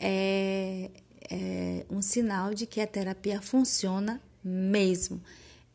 [0.00, 0.90] é,
[1.30, 5.22] é um sinal de que a terapia funciona mesmo.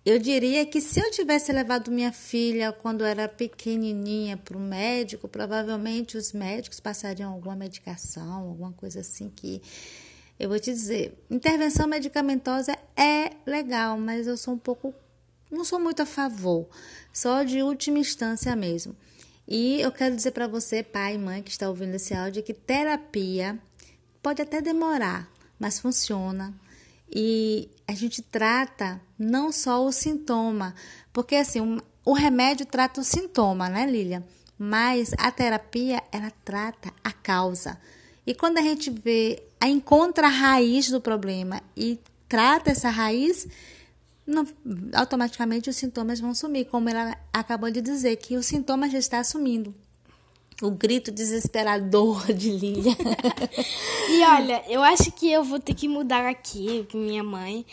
[0.10, 5.28] Eu diria que se eu tivesse levado minha filha quando era pequenininha para o médico,
[5.28, 9.62] provavelmente os médicos passariam alguma medicação, alguma coisa assim que
[10.40, 14.96] eu vou te dizer, intervenção medicamentosa é legal, mas eu sou um pouco
[15.52, 16.68] não sou muito a favor,
[17.14, 18.96] só de última instância mesmo.
[19.48, 22.56] E eu quero dizer para você, pai e mãe que está ouvindo esse áudio, que
[22.56, 23.60] terapia
[24.24, 26.52] pode até demorar, mas funciona.
[27.14, 30.76] E a gente trata não só o sintoma,
[31.12, 34.26] porque assim, o remédio trata o sintoma, né, Lília?
[34.58, 37.80] Mas a terapia, ela trata a causa.
[38.28, 43.48] E quando a gente vê, a encontra a raiz do problema e trata essa raiz,
[44.26, 44.46] não-
[44.94, 49.24] automaticamente os sintomas vão sumir, como ela acabou de dizer, que o sintoma já está
[49.24, 49.74] sumindo.
[50.62, 52.94] O grito desesperador de Lília.
[54.10, 57.66] E olha, eu acho que eu vou ter que mudar aqui, com minha mãe,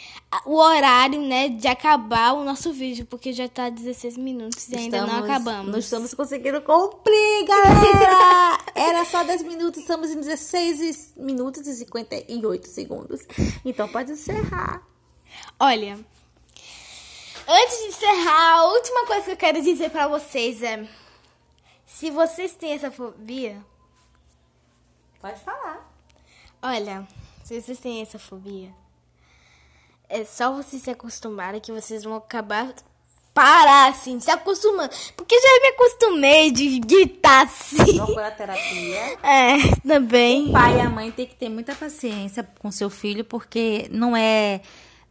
[0.44, 4.98] o horário, né, de acabar o nosso vídeo, porque já tá 16 minutos e ainda
[5.00, 5.72] não Estamos- acabamos.
[5.72, 8.58] Não estamos conseguindo cumprir, galera!
[8.74, 13.20] Era só 10 minutos, estamos em 16 e- minutos e 58 segundos.
[13.64, 14.80] Então pode encerrar.
[15.58, 15.98] Olha,
[17.48, 20.86] antes de encerrar, a última coisa que eu quero dizer pra vocês é:
[21.86, 23.64] se vocês têm essa fobia,
[25.20, 25.90] Pode falar.
[26.62, 27.06] olha,
[27.42, 28.70] se vocês têm essa fobia,
[30.08, 32.74] é só vocês se acostumarem que vocês vão acabar
[33.36, 34.90] parar assim, se acostumando.
[35.14, 37.96] Porque já me acostumei de gritar assim.
[37.98, 39.18] Procura terapia.
[39.22, 40.48] É, também.
[40.48, 44.16] O pai e a mãe tem que ter muita paciência com seu filho, porque não
[44.16, 44.62] é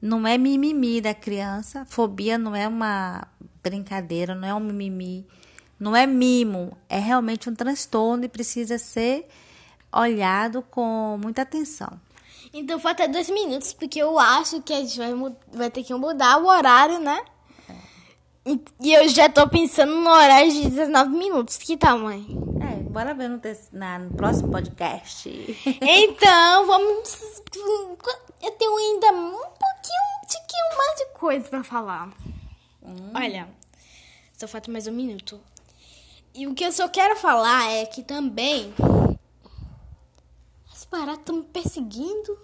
[0.01, 1.85] não é mimimi da criança.
[1.87, 3.27] Fobia não é uma
[3.61, 5.27] brincadeira, não é um mimimi,
[5.79, 9.27] não é mimo, é realmente um transtorno e precisa ser
[9.91, 11.99] olhado com muita atenção.
[12.53, 15.11] Então falta dois minutos, porque eu acho que a gente vai,
[15.51, 17.21] vai ter que mudar o horário, né?
[18.45, 21.57] E, e eu já tô pensando no horário de 19 minutos.
[21.57, 22.23] Que tal, mãe?
[22.61, 23.41] É, bora ver no,
[23.73, 25.27] na- no próximo podcast.
[25.81, 27.41] Então, vamos.
[28.41, 32.11] Eu tenho ainda um pouquinho, um tiquinho mais de coisa pra falar.
[33.15, 33.47] Olha,
[34.33, 35.41] só falta mais um minuto.
[36.35, 38.73] E o que eu só quero falar é que também.
[40.71, 42.37] Esses baratas estão me perseguindo.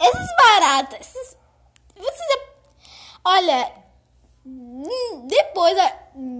[0.00, 1.00] Esses baratas.
[1.00, 1.36] Esses,
[1.94, 2.40] vocês.
[3.24, 3.72] Olha.
[4.46, 5.90] hum, Depois, ah,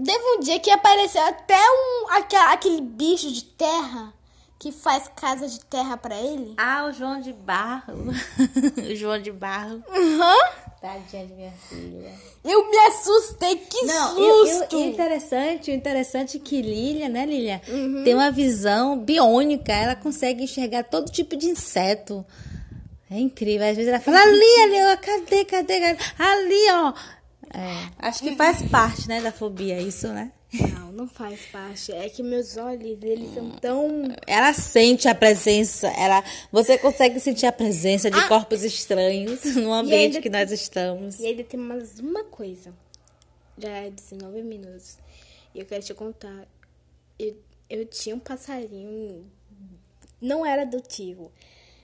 [0.04, 2.06] teve um dia que apareceu até um,
[2.50, 4.14] aquele bicho de terra
[4.58, 6.54] que faz casa de terra pra ele.
[6.56, 7.94] Ah, o João de Barro.
[8.90, 9.82] o João de Barro.
[9.90, 10.61] Aham.
[10.82, 12.10] Tadinha de minha filha.
[12.44, 14.76] Eu me assustei, que Não, eu, eu, susto!
[14.76, 17.62] e interessante, o interessante é que Lilia, né, Lilia,
[18.02, 22.26] tem uma visão biônica, ela consegue enxergar todo tipo de inseto.
[23.08, 23.68] É incrível.
[23.68, 25.98] Às vezes ela fala, ali, ali, ó, cadê, cadê, cadê?
[26.18, 26.92] Ali, ó.
[27.54, 30.32] É, acho que faz parte, né, da fobia, isso, né?
[30.52, 31.92] Não, não faz parte.
[31.92, 34.02] É que meus olhos, eles são tão...
[34.26, 38.28] Ela sente a presença, ela, você consegue sentir a presença de Ah.
[38.28, 41.18] corpos estranhos no ambiente que nós estamos.
[41.20, 42.72] E ainda tem mais uma coisa.
[43.56, 44.98] Já é 19 minutos.
[45.54, 46.46] E eu quero te contar
[47.18, 47.36] eu,
[47.70, 49.24] eu tinha um passarinho.
[50.20, 51.30] Não era adotivo.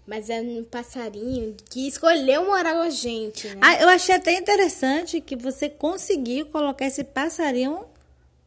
[0.06, 3.60] Mas era um passarinho que escolheu morar com a gente, né?
[3.60, 7.84] Ah, eu achei até interessante que você conseguiu colocar esse passarinho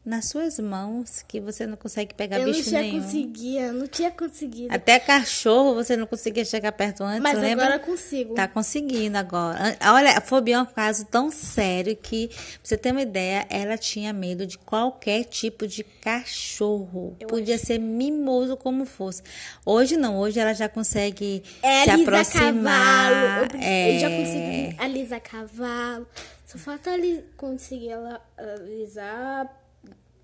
[0.04, 3.02] nas suas mãos, que você não consegue pegar eu não bicho tinha nenhum.
[3.04, 4.74] conseguido, não tinha conseguido.
[4.74, 7.66] Até cachorro você não conseguia chegar perto antes, Mas lembra?
[7.66, 8.34] agora eu consigo.
[8.34, 9.78] Tá conseguindo agora.
[9.93, 13.78] Olha, a fobia é um caso tão sério que, pra você ter uma ideia, ela
[13.78, 17.16] tinha medo de qualquer tipo de cachorro.
[17.28, 19.22] Podia ser mimoso como fosse.
[19.64, 23.12] Hoje não, hoje ela já consegue É, se aproximar.
[23.12, 23.56] cavalo.
[23.56, 23.95] Eu, é...
[23.95, 26.08] eu já consegui alisar cavalo.
[26.45, 29.61] Só falta ali conseguir ela alisar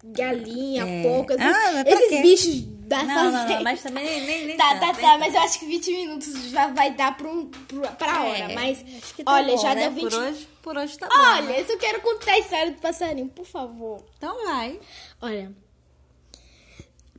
[0.04, 1.34] galinha, porco.
[1.34, 2.22] Esses, Ah, mas esses quê?
[2.22, 3.56] bichos da Não, não, fazenda.
[3.56, 5.92] não, mas também nem, nem, nem Tá, tá, nem tá, mas eu acho que 20
[5.92, 8.38] minutos já vai dar pra, um, pra, pra hora.
[8.38, 9.82] É, mas, acho que tá olha, bom, já né?
[9.82, 11.16] deu 20 Por hoje, por hoje tá bom.
[11.18, 11.24] né?
[11.50, 14.04] Olha, eu só quero contar a história do passarinho, por favor.
[14.18, 14.80] Então vai.
[15.22, 15.52] Olha,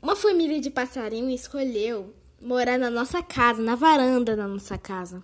[0.00, 5.22] uma família de passarinho escolheu morar na nossa casa, na varanda da nossa casa.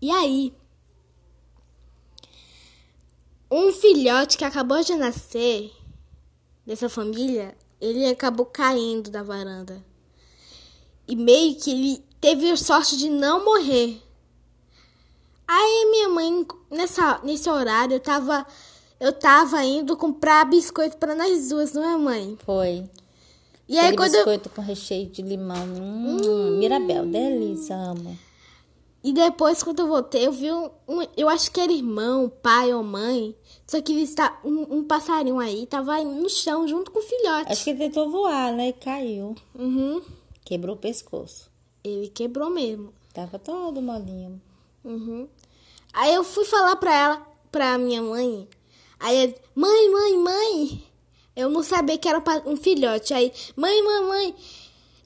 [0.00, 0.52] E aí,
[3.50, 5.70] um filhote que acabou de nascer
[6.66, 9.84] dessa família, ele acabou caindo da varanda.
[11.06, 14.00] E meio que ele teve a sorte de não morrer.
[15.46, 18.46] Aí minha mãe, nessa, nesse horário, eu tava,
[18.98, 22.38] eu tava indo comprar biscoito para nós duas, não é, mãe?
[22.44, 22.88] Foi.
[23.68, 25.66] E aí Aquele quando eu, biscoito com recheio de limão.
[25.66, 28.18] Hum, Mirabel, delícia, amo.
[29.02, 32.72] E depois, quando eu voltei, eu vi um, um- Eu acho que era irmão, pai
[32.72, 33.36] ou mãe.
[33.66, 37.52] Só que está um, um passarinho aí tava no chão junto com o filhote.
[37.52, 38.68] Acho que ele tentou voar, né?
[38.68, 39.34] E caiu.
[39.54, 40.02] Uhum.
[40.44, 41.50] Quebrou o pescoço.
[41.82, 42.92] Ele quebrou mesmo.
[43.12, 44.40] Tava todo molinho.
[44.84, 45.28] Uhum.
[45.92, 48.48] Aí eu fui falar pra ela, pra minha mãe.
[49.00, 50.84] Aí eu, mãe, mãe, mãe.
[51.36, 53.12] Eu não sabia que era um filhote.
[53.14, 54.34] Aí, mãe, mãe, mãe,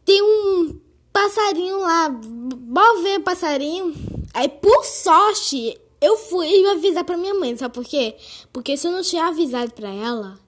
[0.05, 0.81] tem um
[1.13, 2.09] passarinho lá.
[2.09, 3.95] Bora ver o passarinho.
[4.35, 7.57] Aí, por sorte, eu fui avisar pra minha mãe.
[7.57, 8.15] Sabe por quê?
[8.53, 10.39] Porque se eu não tinha avisado pra ela,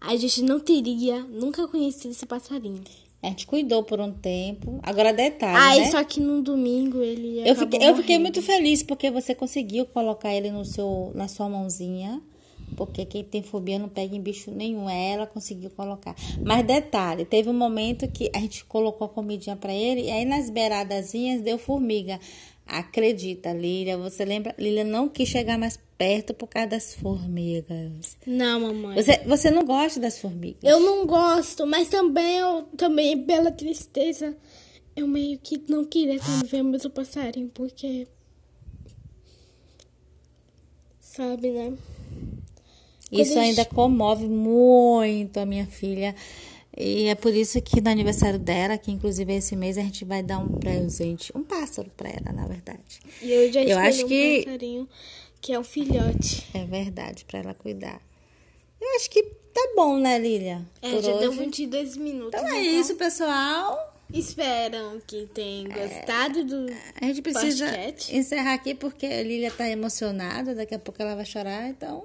[0.00, 2.82] a gente não teria nunca conhecido esse passarinho.
[3.22, 4.80] A gente cuidou por um tempo.
[4.82, 5.90] Agora detalhe, Aí, né?
[5.92, 10.34] só que no domingo ele Eu fiquei, eu fiquei muito feliz porque você conseguiu colocar
[10.34, 12.20] ele no seu, na sua mãozinha.
[12.76, 14.88] Porque quem tem fobia não pega em bicho nenhum.
[14.88, 16.16] Ela conseguiu colocar.
[16.44, 20.24] Mas detalhe, teve um momento que a gente colocou a comidinha pra ele e aí
[20.24, 22.18] nas beiradazinhas deu formiga.
[22.66, 24.54] Acredita, Lília, você lembra?
[24.58, 28.16] Lília não quis chegar mais perto por causa das formigas.
[28.26, 29.02] Não, mamãe.
[29.02, 30.62] Você, você não gosta das formigas?
[30.62, 34.36] Eu não gosto, mas também eu também pela tristeza
[34.94, 38.06] eu meio que não queria tanto ver o passarinho, porque
[41.00, 41.72] sabe, né?
[43.10, 46.14] Isso Quando a ainda comove muito a minha filha.
[46.76, 50.22] E é por isso que no aniversário dela, que inclusive esse mês, a gente vai
[50.22, 53.00] dar um presente, um pássaro pra ela, na verdade.
[53.20, 54.88] E eu já Eu acho um que- passarinho
[55.40, 56.46] que é o filhote.
[56.54, 58.00] É verdade, pra ela cuidar.
[58.80, 60.62] Eu acho que tá bom, né, Lilia?
[60.80, 61.38] É, Por já deu hoje.
[61.40, 62.40] 22 minutos.
[62.40, 63.90] Então é isso, pessoal.
[64.12, 66.66] Esperam que tenham gostado do
[67.00, 68.14] A gente precisa podcast.
[68.16, 72.04] encerrar aqui porque a Lilia tá emocionada, daqui a pouco ela vai chorar, então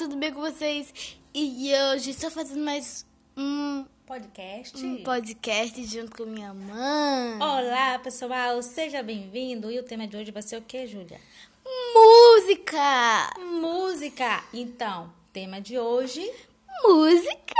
[0.00, 1.18] Tudo bem com vocês?
[1.34, 3.04] E hoje estou fazendo mais
[3.36, 4.82] um, Podcast.
[4.82, 7.34] um podcast junto com minha mãe.
[7.38, 9.70] Olá, pessoal, seja bem-vindo.
[9.70, 11.20] E o tema de hoje vai ser o que, Júlia?
[11.94, 13.34] Música!
[13.60, 14.42] Música.
[14.54, 16.26] Então, tema de hoje.
[16.82, 17.54] Música!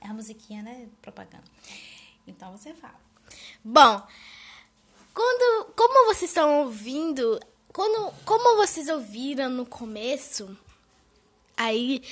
[0.00, 0.88] É a musiquinha, né?
[1.02, 1.44] Propaganda.
[2.26, 2.98] Então você fala.
[3.62, 4.02] Bom,
[5.18, 7.40] quando, como vocês estão ouvindo,
[7.72, 10.56] quando, como vocês ouviram no começo
[11.56, 12.04] aí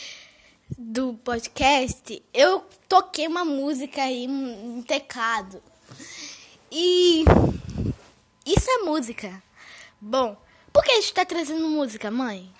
[0.76, 5.62] do podcast, eu toquei uma música aí, um, teclado.
[6.68, 7.24] E
[8.44, 9.40] isso é música.
[10.00, 10.36] Bom,
[10.72, 12.52] por que a gente tá trazendo música, mãe?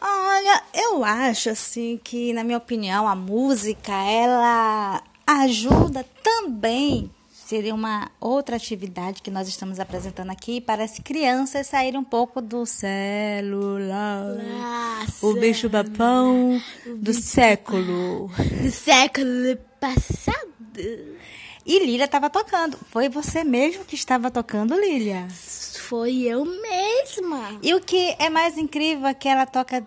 [0.00, 7.08] Olha, eu acho assim que, na minha opinião, a música ela ajuda também.
[7.50, 12.40] Seria uma outra atividade que nós estamos apresentando aqui para as crianças saírem um pouco
[12.40, 14.36] do celular.
[14.36, 15.26] Nossa.
[15.26, 18.30] O bicho papão do século.
[18.62, 21.18] Do século passado.
[21.66, 22.78] E Lília estava tocando.
[22.88, 25.26] Foi você mesmo que estava tocando, Lília.
[25.28, 27.58] Foi eu mesma.
[27.64, 29.84] E o que é mais incrível é que ela toca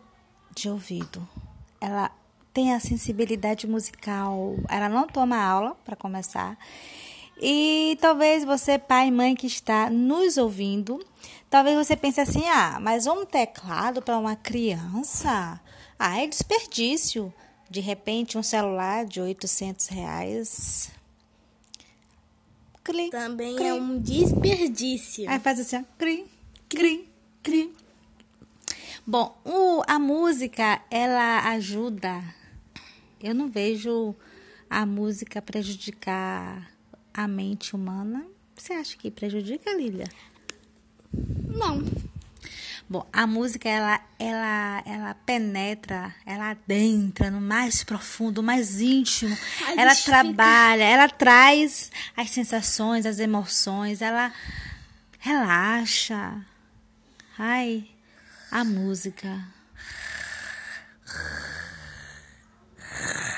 [0.54, 1.26] de ouvido.
[1.80, 2.12] Ela
[2.54, 4.58] tem a sensibilidade musical.
[4.68, 6.58] Ela não toma aula, para começar.
[7.42, 11.04] E talvez você, pai e mãe que está nos ouvindo,
[11.50, 15.60] talvez você pense assim: ah, mas um teclado para uma criança?
[15.98, 17.34] Ah, é desperdício.
[17.70, 20.92] De repente, um celular de 800 reais.
[22.84, 23.66] Cli, Também cli.
[23.66, 25.30] é um desperdício.
[25.30, 25.84] Aí faz assim, ó.
[25.98, 26.26] Cri,
[26.70, 27.10] cri,
[27.42, 27.74] cri.
[29.08, 32.24] Bom, o, a música, ela ajuda.
[33.22, 34.14] Eu não vejo
[34.70, 36.73] a música prejudicar
[37.14, 38.26] a mente humana.
[38.56, 40.08] Você acha que prejudica, Lília?
[41.14, 41.84] Não.
[42.90, 49.36] Bom, a música ela, ela, ela penetra, ela adentra no mais profundo, mais íntimo.
[49.68, 54.32] A ela gente fica- trabalha, ela traz as sensações, as emoções, ela
[55.20, 56.42] relaxa.
[57.38, 57.88] Ai,
[58.52, 59.48] a música.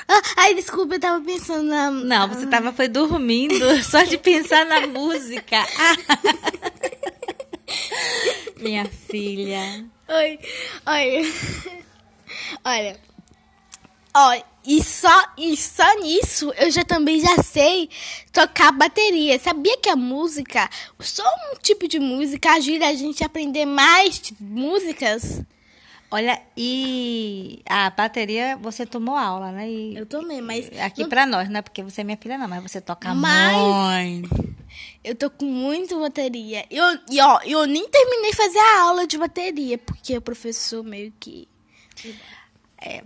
[0.08, 1.90] Ah, ai, desculpa, eu tava pensando na.
[1.90, 5.66] Não, você tava foi dormindo só de pensar na música.
[8.56, 9.84] Minha filha.
[10.08, 10.38] Oi,
[10.86, 11.32] olha.
[12.64, 12.96] Olha.
[14.14, 17.90] Olha, e só, e só nisso eu já também já sei
[18.32, 19.38] tocar bateria.
[19.38, 24.22] Sabia que a música, só um tipo de música ajuda a gente a aprender mais
[24.40, 25.42] músicas?
[26.16, 29.68] Olha, e a bateria você tomou aula, né?
[29.70, 32.38] E Eu tomei, mas aqui não- pra nós, não é porque você é minha filha,
[32.38, 33.54] não, mas você toca Mas-
[34.22, 34.56] muito.
[35.04, 36.64] eu tô com muito bateria.
[36.70, 41.12] Eu, e ó, eu nem terminei fazer a aula de bateria, porque o professor meio
[41.20, 41.46] que.
[42.86, 43.02] É,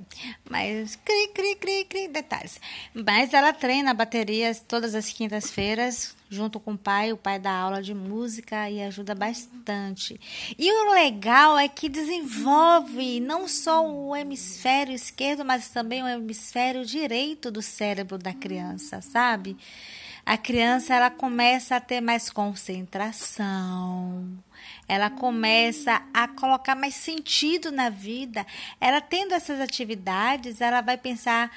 [0.51, 2.61] mas cri, cri, cri, cri, detalhes.
[2.93, 7.15] Mas ela treina baterias todas as quintas-feiras, junto com o pai.
[7.15, 10.21] O pai dá aula de música e ajuda bastante.
[10.59, 16.85] E o legal é que desenvolve não só o hemisfério esquerdo, mas também o hemisfério
[16.85, 19.57] direito do cérebro da criança, sabe?
[20.27, 24.29] A criança ela começa a ter mais concentração.
[24.91, 28.45] Ela começa a colocar mais sentido na vida.
[28.81, 31.49] Ela tendo essas atividades, ela vai pensar: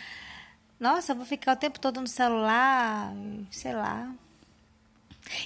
[0.79, 3.11] nossa, vou ficar o tempo todo no celular,
[3.49, 4.13] sei lá.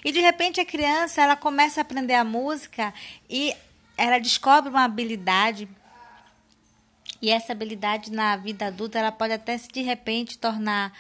[0.04, 2.94] E de repente a criança ela começa a aprender a música
[3.30, 3.56] e
[3.96, 5.66] ela descobre uma habilidade.
[7.22, 10.92] E essa habilidade na vida adulta ela pode até se de repente tornar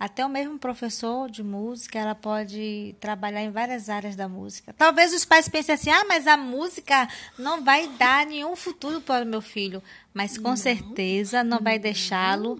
[0.00, 4.72] até o mesmo professor de música, ela pode trabalhar em várias áreas da música.
[4.72, 7.06] Talvez os pais pensem assim: ah, mas a música
[7.38, 9.82] não vai dar nenhum futuro para o meu filho.
[10.14, 12.58] Mas com certeza não vai deixá-lo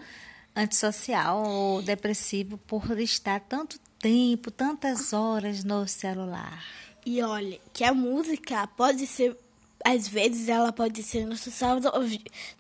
[0.55, 6.63] antissocial ou depressivo por estar tanto tempo, tantas horas no celular.
[7.07, 9.35] E olha, que a música pode ser.
[9.83, 11.91] Às vezes ela pode ser nosso salva,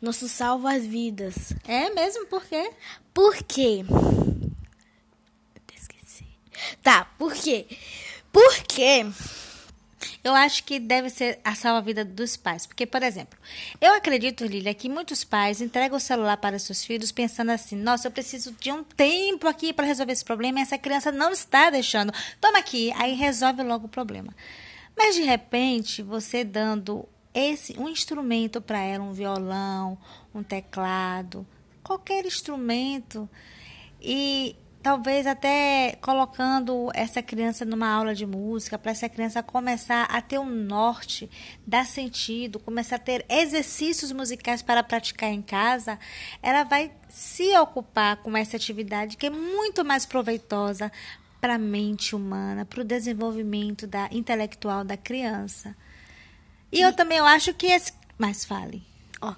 [0.00, 1.52] nosso salva-vidas.
[1.68, 2.24] É mesmo?
[2.24, 2.70] Por quê?
[3.12, 3.84] Por quê?
[3.84, 4.39] Até esqueci.
[6.82, 7.66] Tá, por quê?
[8.32, 9.06] Porque
[10.22, 12.66] Eu acho que deve ser a salva-vida dos pais.
[12.66, 13.38] Porque, por exemplo,
[13.80, 18.08] eu acredito, Lília, que muitos pais entregam o celular para seus filhos pensando assim: nossa,
[18.08, 21.70] eu preciso de um tempo aqui para resolver esse problema e essa criança não está
[21.70, 22.12] deixando.
[22.40, 24.34] Toma aqui, aí resolve logo o problema.
[24.96, 29.96] Mas, de repente, você dando esse um instrumento para ela, um violão,
[30.34, 31.46] um teclado,
[31.82, 33.28] qualquer instrumento,
[34.00, 40.22] e talvez até colocando essa criança numa aula de música, para essa criança começar a
[40.22, 41.30] ter um norte,
[41.66, 45.98] dar sentido, começar a ter exercícios musicais para praticar em casa,
[46.42, 50.90] ela vai se ocupar com essa atividade que é muito mais proveitosa
[51.40, 55.76] para a mente humana, para o desenvolvimento da intelectual da criança.
[56.72, 58.82] E eu também eu acho que esse mais fale.
[59.20, 59.34] Ó,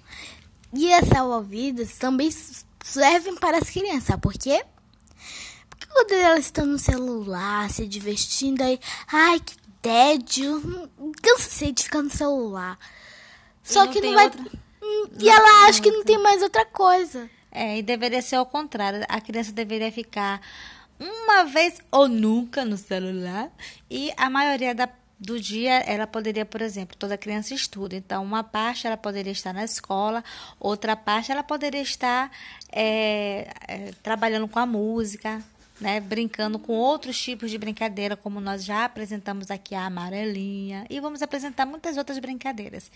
[0.73, 2.31] e as salva-vidas também
[2.83, 4.17] servem para as crianças?
[4.21, 4.65] Porque
[5.93, 8.79] quando elas estão no celular, se divertindo, aí,
[9.13, 10.57] ai, que tédio,
[10.99, 12.79] hum, cansei de ficar no celular.
[13.63, 14.25] Só não que não vai.
[14.27, 14.43] outra-
[14.85, 17.31] Hum, E ela acha que não tem mais outra coisa.
[17.53, 19.05] É, e deveria ser ao contrário.
[19.09, 20.41] A criança deveria ficar
[20.99, 23.49] uma vez ou nunca no celular.
[23.91, 24.89] E a maioria da-
[25.21, 29.53] do dia ela poderia, por exemplo, toda criança estuda, então uma parte ela poderia estar
[29.53, 30.25] na escola,
[30.59, 32.29] outra parte ela poderia estar
[32.73, 35.41] é, é, trabalhando com a música,
[35.83, 41.01] né, brincando com outros tipos de brincadeira, como nós já apresentamos aqui a amarelinha, e
[41.01, 42.89] vamos apresentar muitas outras brincadeiras.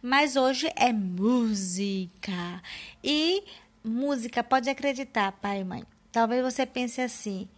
[0.00, 2.62] Mas hoje é música.
[3.02, 3.42] E
[3.82, 5.82] música, pode acreditar, pai e mãe.
[6.12, 7.48] Talvez você pense assim: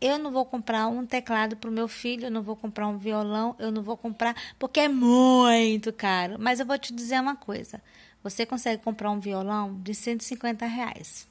[0.00, 2.96] eu não vou comprar um teclado para o meu filho, eu não vou comprar um
[2.96, 6.36] violão, eu não vou comprar porque é muito caro.
[6.38, 7.82] Mas eu vou te dizer uma coisa:
[8.22, 11.28] você consegue comprar um violão de 150 reais.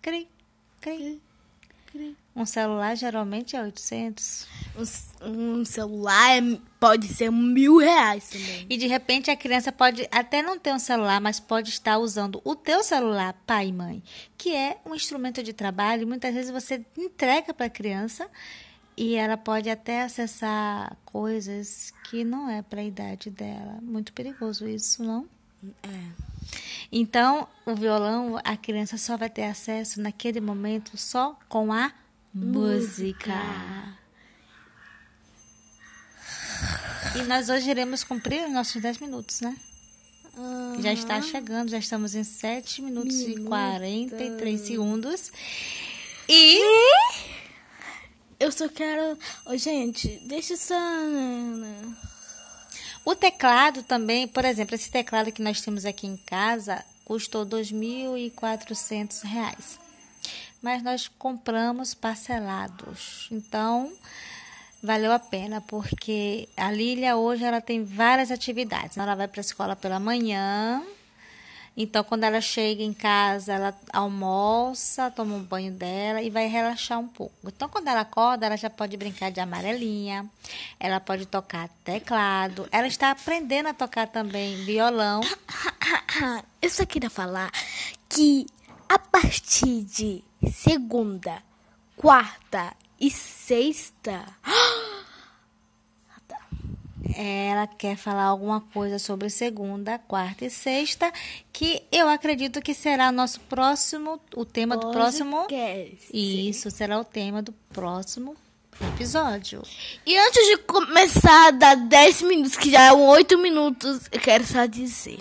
[0.00, 0.26] Cri,
[0.80, 1.20] cri.
[2.34, 4.46] Um celular geralmente é 800.
[5.22, 8.66] Um, um celular é, pode ser mil reais também.
[8.70, 12.40] E de repente a criança pode até não ter um celular, mas pode estar usando
[12.42, 14.02] o teu celular, pai e mãe,
[14.38, 16.06] que é um instrumento de trabalho.
[16.06, 18.26] Muitas vezes você entrega para a criança
[18.96, 23.78] e ela pode até acessar coisas que não é para a idade dela.
[23.82, 25.28] Muito perigoso isso, não?
[25.82, 26.32] É.
[26.90, 31.92] Então, o violão, a criança só vai ter acesso naquele momento só com a
[32.34, 33.34] música.
[33.34, 33.98] música.
[37.16, 39.56] E nós hoje iremos cumprir os nossos 10 minutos, né?
[40.36, 40.80] Uhum.
[40.80, 43.40] Já está chegando, já estamos em 7 minutos Minuto.
[43.40, 45.30] e 43 segundos.
[46.28, 46.60] E.
[48.40, 49.18] Eu só quero.
[49.46, 50.74] Oh, gente, deixa essa.
[53.04, 57.50] O teclado também, por exemplo, esse teclado que nós temos aqui em casa custou R$
[57.50, 59.78] 2.400.
[60.60, 63.28] Mas nós compramos parcelados.
[63.32, 63.92] Então,
[64.80, 68.96] valeu a pena, porque a Lília hoje ela tem várias atividades.
[68.96, 70.80] Ela vai para a escola pela manhã,
[71.76, 76.98] então, quando ela chega em casa, ela almoça, toma um banho dela e vai relaxar
[76.98, 77.34] um pouco.
[77.46, 80.28] Então, quando ela acorda, ela já pode brincar de amarelinha,
[80.78, 85.22] ela pode tocar teclado, ela está aprendendo a tocar também violão.
[86.60, 87.50] Eu só queria falar
[88.08, 88.46] que
[88.86, 91.42] a partir de segunda,
[91.96, 94.26] quarta e sexta.
[97.16, 101.12] ela quer falar alguma coisa sobre segunda, quarta e sexta,
[101.52, 105.46] que eu acredito que será o nosso próximo, o tema do próximo.
[106.12, 108.36] Isso será o tema do próximo
[108.94, 109.62] episódio.
[110.06, 114.44] E antes de começar a dar 10 minutos, que já é 8 minutos, eu quero
[114.46, 115.18] só dizer.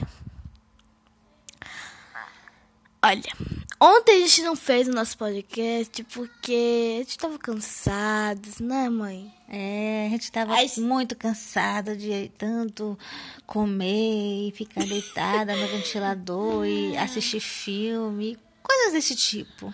[3.03, 3.33] Olha,
[3.81, 9.33] ontem a gente não fez o nosso podcast porque a gente tava cansados, né, mãe?
[9.49, 12.97] É, a gente tava muito cansada de tanto
[13.45, 19.73] comer e ficar deitada no ventilador e assistir filme, coisas desse tipo.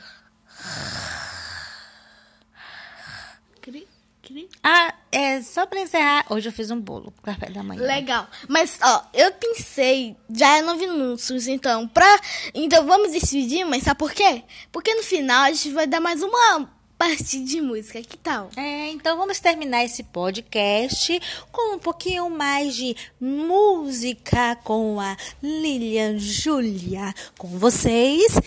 [4.70, 6.26] Ah, é só pra encerrar.
[6.30, 7.82] Hoje eu fiz um bolo, café da manhã.
[7.82, 8.28] Legal.
[8.50, 12.20] Mas, ó, eu pensei, já é nove minutos, então, pra.
[12.54, 14.44] Então vamos despedir, mas sabe por quê?
[14.70, 18.50] Porque no final a gente vai dar mais uma parte de música, que tal?
[18.58, 21.18] É, então vamos terminar esse podcast
[21.50, 27.14] com um pouquinho mais de música com a Lilian Júlia.
[27.38, 28.38] Com vocês,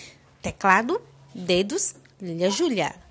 [0.43, 1.01] teclado,
[1.35, 3.10] dedos, Lilian Júlia.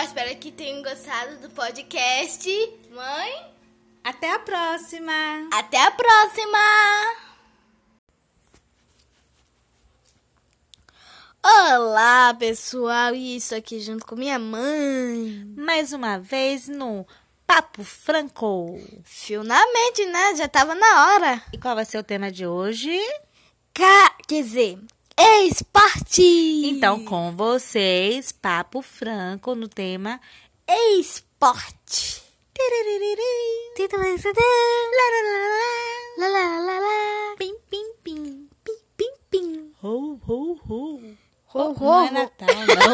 [0.00, 0.04] Pessoal.
[0.04, 2.48] Espero que tenham gostado do podcast.
[2.90, 3.46] Mãe?
[4.02, 5.12] Até a próxima.
[5.52, 6.58] Até a próxima.
[11.42, 13.14] Olá, pessoal.
[13.14, 15.44] Isso aqui junto com minha mãe.
[15.56, 17.06] Mais uma vez no
[17.46, 18.78] Papo Franco.
[19.04, 20.36] Finalmente, né?
[20.36, 21.42] Já tava na hora.
[21.52, 22.98] E qual vai ser o tema de hoje?
[23.74, 24.16] Ca...
[24.26, 24.78] Quer dizer,
[25.22, 26.22] Esporte!
[26.64, 30.18] Então, com vocês, Papo Franco no tema
[30.66, 32.22] Esporte.
[37.36, 38.48] Pim, pim, pim.
[38.64, 39.72] Pim, pim, pim.
[39.82, 41.02] Ho, ho, ho.
[41.52, 42.90] Ho, ho, não é Natal, não.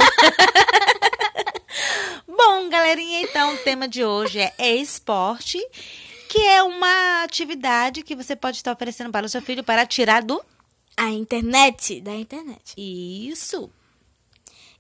[2.37, 5.65] Bom, galerinha, então o tema de hoje é esporte,
[6.29, 10.23] que é uma atividade que você pode estar oferecendo para o seu filho para tirar
[10.25, 10.45] do
[10.97, 12.75] a internet da internet.
[12.77, 13.71] Isso.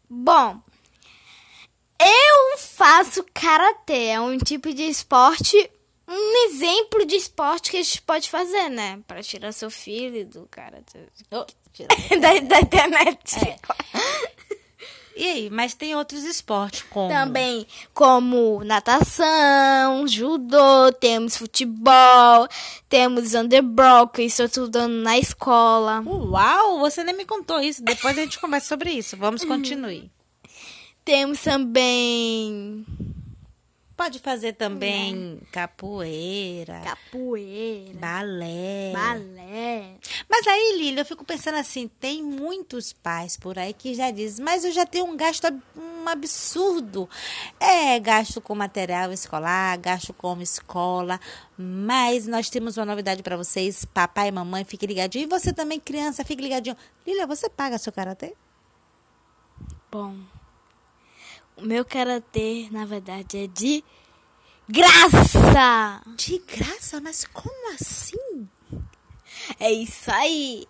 [0.08, 0.60] Bom,
[1.98, 5.70] Eu faço karatê, é um tipo de esporte,
[6.06, 9.00] um exemplo de esporte que a gente pode fazer, né?
[9.06, 11.06] Pra tirar seu filho do karatê.
[11.30, 11.46] Oh,
[12.20, 13.36] da, da internet.
[13.38, 13.58] É.
[15.18, 22.46] E aí, mas tem outros esportes como Também como natação, judô, temos futebol,
[22.86, 26.02] temos underball, que estou estudando na escola.
[26.04, 27.82] Uau, você nem me contou isso.
[27.82, 29.16] Depois a gente conversa sobre isso.
[29.16, 30.10] Vamos continue.
[31.02, 32.84] Temos também
[33.96, 38.92] Pode fazer também capoeira, capoeira, balé.
[38.92, 39.94] balé.
[40.28, 44.44] Mas aí, Lília, eu fico pensando assim, tem muitos pais por aí que já dizem,
[44.44, 47.08] mas eu já tenho um gasto um absurdo.
[47.58, 51.18] É, gasto com material escolar, gasto com escola,
[51.56, 55.24] mas nós temos uma novidade para vocês, papai e mamãe, fique ligadinho.
[55.24, 56.76] E você também, criança, fique ligadinho.
[57.06, 58.34] Lília, você paga seu karatê?
[59.90, 60.16] Bom,
[61.56, 63.82] o meu karatê, na verdade, é de
[64.68, 66.02] graça.
[66.16, 67.00] De graça?
[67.00, 68.48] Mas como assim?
[69.58, 70.66] É isso aí.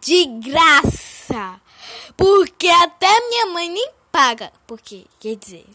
[0.00, 1.60] De graça.
[2.16, 4.52] Porque até minha mãe nem paga.
[4.66, 5.66] Porque, quer dizer,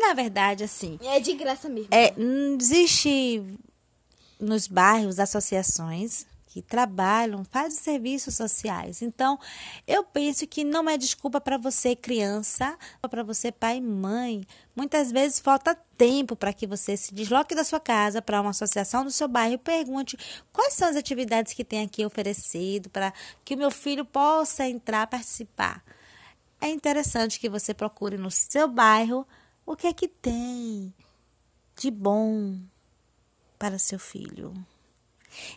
[0.00, 1.88] Na verdade, assim, é de graça mesmo.
[1.90, 2.14] É,
[2.58, 3.42] existe
[4.38, 6.26] nos bairros associações
[6.56, 9.02] que trabalham, fazem serviços sociais.
[9.02, 9.38] Então,
[9.86, 12.78] eu penso que não é desculpa para você criança,
[13.10, 14.42] para você pai e mãe.
[14.74, 19.04] Muitas vezes falta tempo para que você se desloque da sua casa para uma associação
[19.04, 20.16] do seu bairro e pergunte
[20.50, 23.12] quais são as atividades que tem aqui oferecido para
[23.44, 25.84] que o meu filho possa entrar participar.
[26.58, 29.26] É interessante que você procure no seu bairro
[29.66, 30.94] o que é que tem
[31.76, 32.58] de bom
[33.58, 34.54] para seu filho.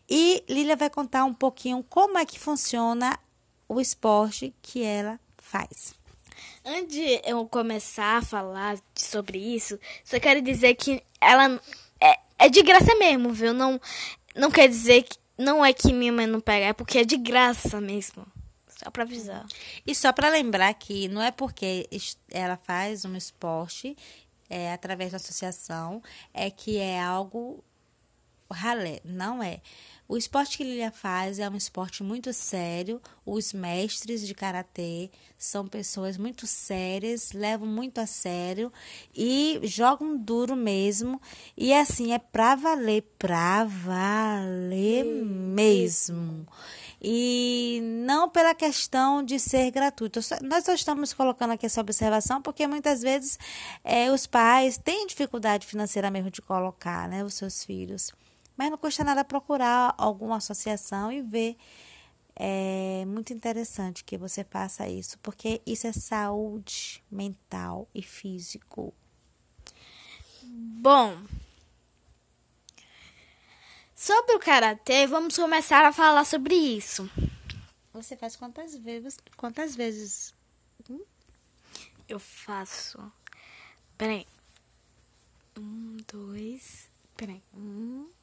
[0.09, 3.17] E Lília vai contar um pouquinho como é que funciona
[3.67, 5.93] o esporte que ela faz.
[6.65, 11.59] Antes de eu começar a falar sobre isso, só quero dizer que ela
[11.99, 13.53] é, é de graça mesmo, viu?
[13.53, 13.79] Não,
[14.35, 17.17] não quer dizer que não é que minha mãe não pega, é porque é de
[17.17, 18.25] graça mesmo.
[18.67, 19.45] Só pra avisar.
[19.85, 21.89] E só para lembrar que não é porque
[22.31, 23.95] ela faz um esporte
[24.49, 26.01] é, através da associação,
[26.33, 27.63] é que é algo
[28.53, 29.01] ralé.
[29.03, 29.61] Não é.
[30.11, 32.99] O esporte que Lilia faz é um esporte muito sério.
[33.23, 38.73] Os mestres de karatê são pessoas muito sérias, levam muito a sério
[39.15, 41.21] e jogam duro mesmo.
[41.55, 46.47] E assim, é pra valer, pra valer mesmo.
[46.99, 50.19] E não pela questão de ser gratuito.
[50.41, 53.37] Nós só estamos colocando aqui essa observação porque muitas vezes
[53.83, 58.11] eh, os pais têm dificuldade financeira mesmo de colocar né, os seus filhos.
[58.59, 61.55] Mas não custa nada procurar alguma associação e ver.
[62.35, 68.93] É muito interessante que você faça isso, porque isso é saúde mental e físico.
[70.43, 71.17] Bom,
[73.95, 77.09] sobre o karatê, vamos começar a falar sobre isso.
[77.93, 79.17] Você faz quantas vezes?
[79.37, 80.33] Quantas vezes?
[82.09, 82.99] Eu faço.
[83.97, 84.27] Peraí.
[85.57, 86.89] Um, dois.
[87.15, 87.41] Peraí.
[87.53, 88.18] Um,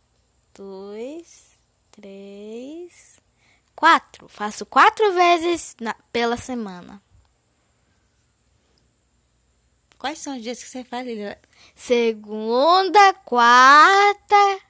[0.57, 1.51] dois,
[1.93, 3.19] três,
[3.75, 4.29] quatro.
[4.29, 7.03] Faço quatro vezes na- pela semana.
[9.99, 11.37] Quais são os dias que você faz, Lilian?
[11.75, 14.61] Segunda, quarta,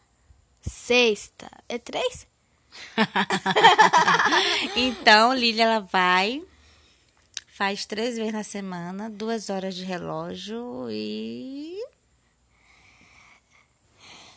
[0.63, 1.51] sexta.
[1.69, 2.27] É três?
[4.77, 6.43] então, Lília, ela vai,
[7.49, 11.77] faz três vezes na semana, duas horas de relógio e.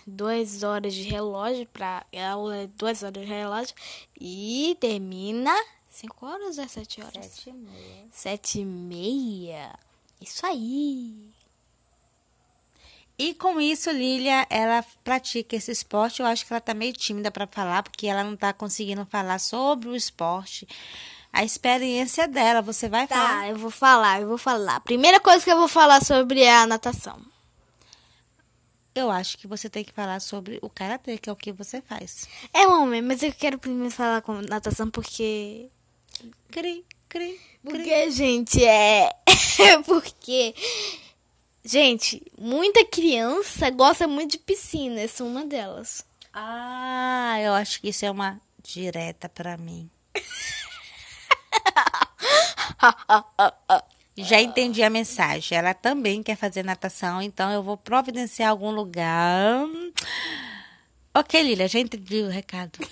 [0.10, 3.76] Duas horas de relógio pra aula, é duas horas de relógio
[4.20, 5.54] e termina
[5.88, 7.26] cinco horas ou é sete horas?
[7.26, 8.06] Sete e meia.
[8.12, 9.80] Sete e meia.
[10.20, 11.30] Isso aí.
[13.18, 16.22] E com isso, Lília, ela pratica esse esporte.
[16.22, 19.40] Eu acho que ela tá meio tímida para falar, porque ela não tá conseguindo falar
[19.40, 20.66] sobre o esporte.
[21.32, 23.42] A experiência dela, você vai falar?
[23.42, 24.80] Tá, eu vou falar, eu vou falar.
[24.80, 27.20] Primeira coisa que eu vou falar sobre é a natação.
[28.94, 31.82] Eu acho que você tem que falar sobre o karatê, que é o que você
[31.82, 32.28] faz.
[32.54, 35.70] É homem, mas eu quero primeiro falar com natação porque.
[36.52, 37.40] Cri, cri, cri.
[37.64, 39.12] Porque, gente, é.
[39.86, 40.56] porque.
[41.64, 45.02] Gente, muita criança gosta muito de piscina.
[45.02, 46.06] Eu sou uma delas.
[46.34, 49.90] Ah, eu acho que isso é uma direta para mim.
[54.24, 55.58] Já entendi a mensagem.
[55.58, 59.66] Ela também quer fazer natação, então eu vou providenciar algum lugar.
[61.14, 62.80] Ok, Lilia, já entendi o recado.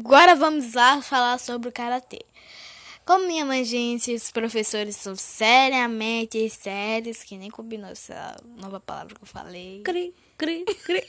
[0.00, 2.24] Agora vamos lá falar sobre o karatê.
[3.04, 9.14] Como minha mãe disse, os professores são seriamente sérios, que nem combinou essa nova palavra
[9.14, 9.80] que eu falei.
[9.82, 11.02] Cri, cri, cri.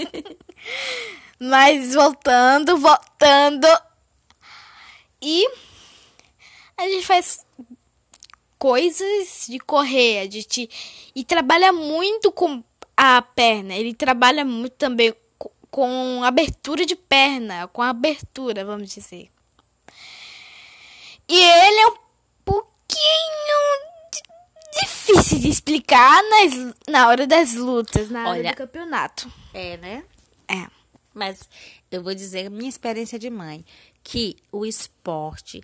[1.40, 3.66] Mas voltando, voltando.
[5.20, 5.46] E
[6.76, 7.44] a gente faz
[8.58, 10.68] coisas de correr, a gente
[11.14, 12.62] e trabalha muito com
[12.96, 13.74] a perna.
[13.74, 19.30] Ele trabalha muito também co- com abertura de perna, com abertura, vamos dizer.
[21.28, 21.96] E ele é um
[22.44, 23.58] pouquinho
[24.12, 28.50] di- difícil de explicar nas, na hora das lutas, na hora Olha.
[28.52, 29.30] do campeonato.
[29.52, 30.04] É, né?
[30.48, 30.66] É.
[31.12, 31.48] Mas
[31.90, 33.64] eu vou dizer a minha experiência de mãe,
[34.08, 35.62] que o esporte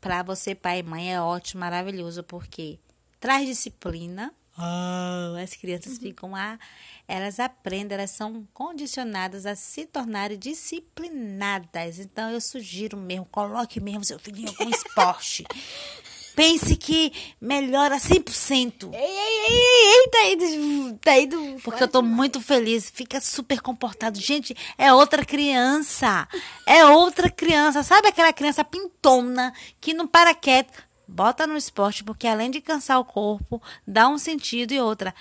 [0.00, 2.78] para você pai e mãe é ótimo, maravilhoso, porque
[3.20, 4.32] traz disciplina.
[4.56, 6.58] Ah, as crianças ficam lá,
[7.06, 11.98] elas aprendem, elas são condicionadas a se tornarem disciplinadas.
[11.98, 15.44] Então eu sugiro mesmo, coloque mesmo seu filhinho com esporte.
[16.36, 17.10] Pense que
[17.40, 18.92] melhora 100%.
[18.92, 21.60] Ei, ei, ei, ei, tá indo, tá indo.
[21.62, 24.20] Porque eu tô muito feliz, fica super comportado.
[24.20, 26.28] Gente, é outra criança.
[26.66, 27.82] É outra criança.
[27.82, 29.50] Sabe aquela criança pintona
[29.80, 30.84] que não para quieto?
[31.08, 35.14] Bota no esporte, porque além de cansar o corpo, dá um sentido e outra.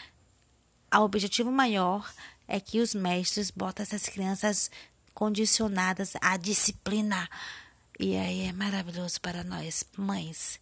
[0.94, 2.12] O objetivo maior
[2.46, 4.70] é que os mestres botam essas crianças
[5.14, 7.30] condicionadas à disciplina.
[7.98, 10.60] E aí é maravilhoso para nós, mães.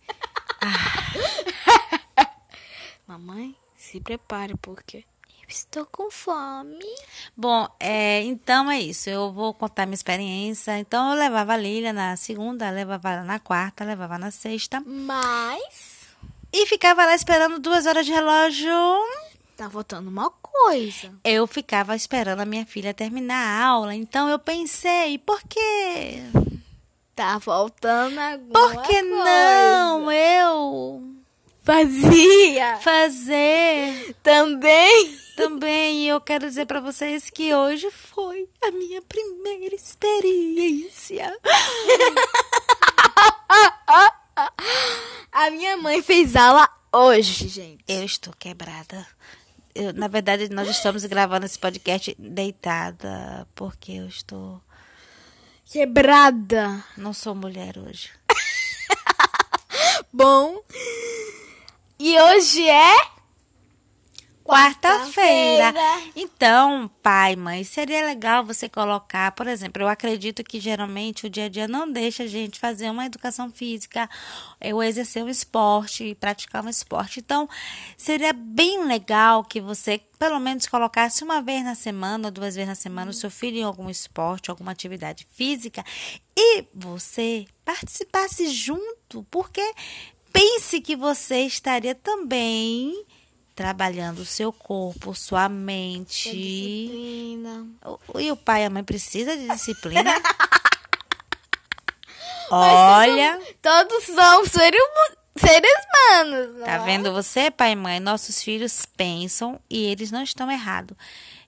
[3.07, 6.85] Mamãe, se prepare, porque eu estou com fome.
[7.35, 9.10] Bom, é, então é isso.
[9.10, 10.77] Eu vou contar minha experiência.
[10.80, 14.81] Então, eu levava a Lília na segunda, levava na quarta, levava na sexta.
[14.85, 16.07] Mas
[16.52, 18.73] E ficava lá esperando duas horas de relógio.
[19.57, 21.14] tá faltando uma coisa.
[21.23, 23.94] Eu ficava esperando a minha filha terminar a aula.
[23.94, 26.23] Então, eu pensei, por quê?
[27.15, 31.14] Tá faltando alguma Por que não eu
[31.64, 35.18] Fazia fazer também.
[35.35, 36.07] também?
[36.07, 41.38] Eu quero dizer para vocês que hoje foi a minha primeira experiência.
[45.31, 47.84] A minha mãe fez aula hoje, gente.
[47.88, 49.06] Eu estou quebrada.
[49.76, 54.61] Eu, na verdade, nós estamos gravando esse podcast deitada, porque eu estou.
[55.65, 56.84] Quebrada.
[56.98, 58.10] Não sou mulher hoje.
[60.11, 60.61] Bom.
[61.99, 63.12] E hoje é
[64.43, 65.73] Quarta-feira.
[66.15, 71.45] Então, pai, mãe, seria legal você colocar, por exemplo, eu acredito que geralmente o dia
[71.45, 74.09] a dia não deixa a gente fazer uma educação física,
[74.61, 77.21] ou exercer um esporte, praticar um esporte.
[77.21, 77.47] Então,
[77.97, 82.67] seria bem legal que você, pelo menos, colocasse uma vez na semana ou duas vezes
[82.67, 85.83] na semana o seu filho em algum esporte, alguma atividade física
[86.35, 89.73] e você participasse junto, porque
[90.33, 93.05] pense que você estaria também
[93.55, 96.31] trabalhando o seu corpo, sua mente.
[96.31, 97.67] disciplina.
[98.13, 100.11] O- E o pai e a mãe precisa de disciplina.
[102.51, 104.81] Olha, Todos são seres,
[105.35, 106.55] humanos.
[106.57, 106.80] não tá é?
[106.85, 107.99] vendo você, pai e mãe?
[107.99, 110.95] Nossos filhos pensam e eles não estão errados.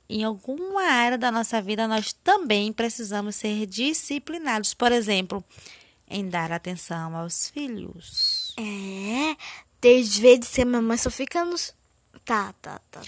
[0.09, 4.73] Em alguma área da nossa vida, nós também precisamos ser disciplinados.
[4.73, 5.43] Por exemplo,
[6.09, 8.53] em dar atenção aos filhos.
[8.57, 9.35] É,
[9.81, 11.73] tem vezes que a mamãe só fica nos.
[12.25, 13.01] Tá, tá, tá.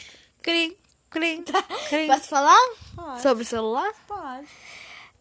[0.44, 0.76] Crim,
[1.10, 1.44] crim,
[1.90, 2.08] crim.
[2.08, 2.60] Posso falar
[2.96, 3.22] Pode.
[3.24, 3.92] sobre o celular?
[4.08, 4.48] Pode.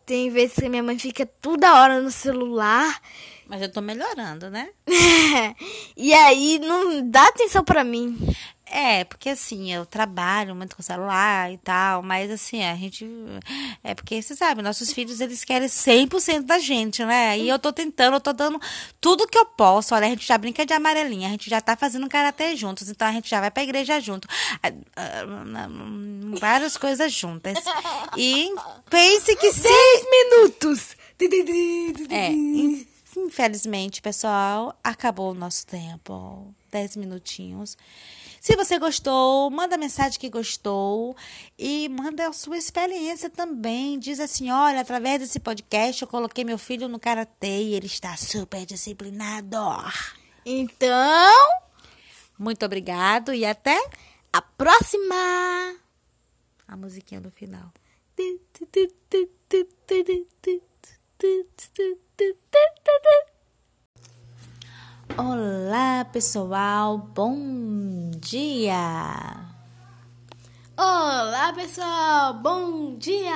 [0.04, 3.00] Tem vezes que minha mãe fica toda hora no celular.
[3.48, 4.70] Mas eu tô melhorando, né?
[5.96, 8.18] e aí não dá atenção pra mim.
[8.68, 13.06] É, porque assim, eu trabalho muito com celular e tal, mas assim, a gente.
[13.82, 17.38] É porque, você sabe, nossos filhos, eles querem 100% da gente, né?
[17.38, 18.60] E eu tô tentando, eu tô dando
[19.00, 19.94] tudo que eu posso.
[19.94, 23.06] Olha, a gente já brinca de amarelinha, a gente já tá fazendo karatê juntos, então
[23.06, 24.26] a gente já vai pra igreja junto.
[24.62, 25.68] Ah, ah,
[26.40, 27.56] Várias coisas juntas.
[28.16, 28.52] E
[28.90, 29.62] pense que se.
[29.62, 30.96] 10 minutos.
[32.10, 32.86] É, in-
[33.16, 36.52] infelizmente, pessoal, acabou o nosso tempo.
[36.70, 37.76] 10 minutinhos.
[38.46, 41.16] Se você gostou, manda mensagem que gostou
[41.58, 43.98] e manda a sua experiência também.
[43.98, 48.16] Diz assim: olha, através desse podcast eu coloquei meu filho no karatê e ele está
[48.16, 49.58] super disciplinado.
[50.44, 51.34] Então,
[52.38, 53.76] Muito obrigado e até
[54.32, 55.74] a próxima.
[56.68, 57.72] a musiquinha do final.
[65.18, 66.98] Olá, pessoal.
[66.98, 68.76] Bom dia.
[70.76, 72.34] Olá, pessoal.
[72.34, 73.32] Bom dia.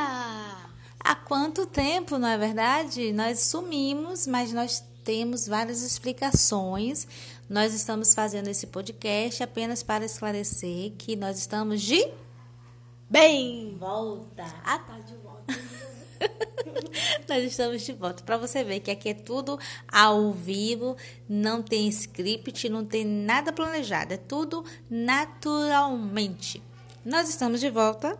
[1.02, 3.12] Há quanto tempo, não é verdade?
[3.14, 7.06] Nós sumimos, mas nós temos várias explicações.
[7.48, 12.06] Nós estamos fazendo esse podcast apenas para esclarecer que nós estamos de
[13.08, 13.76] Bem.
[13.78, 14.44] volta.
[14.64, 15.39] Ah, tá, de volta.
[17.28, 19.58] Nós estamos de volta para você ver que aqui é tudo
[19.90, 20.96] ao vivo,
[21.28, 26.62] não tem script, não tem nada planejado, é tudo naturalmente.
[27.04, 28.18] Nós estamos de volta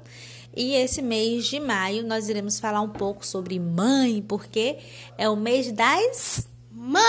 [0.56, 4.78] e esse mês de maio nós iremos falar um pouco sobre mãe, porque
[5.16, 7.00] é o mês das Mãe!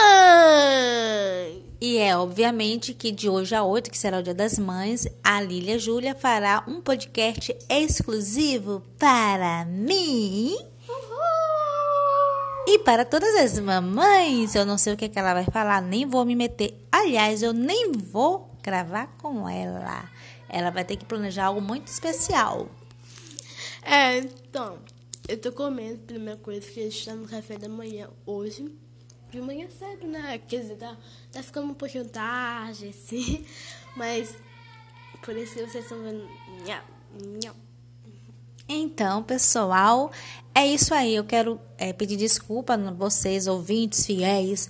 [1.79, 5.41] e é obviamente que de hoje a 8, que será o Dia das Mães, a
[5.41, 10.70] Lília Júlia fará um podcast exclusivo para mim
[12.67, 14.55] e para todas as mamães.
[14.55, 16.73] Eu não sei o que, é que ela vai falar, nem vou me meter.
[16.91, 20.09] Aliás, eu nem vou gravar com ela.
[20.47, 22.69] Ela vai ter que planejar algo muito especial.
[23.83, 24.77] É, então,
[25.27, 28.73] eu tô comendo, primeira coisa, que a gente tá no café da manhã hoje.
[29.31, 30.37] De manhã cedo, né?
[30.39, 30.97] Quer dizer, tá,
[31.31, 33.45] tá ficando um pouquinho tarde, assim.
[33.95, 34.35] Mas,
[35.23, 36.27] por isso que vocês estão vendo.
[38.67, 40.11] Então, pessoal,
[40.53, 41.15] é isso aí.
[41.15, 44.69] Eu quero é, pedir desculpa a vocês, ouvintes fiéis,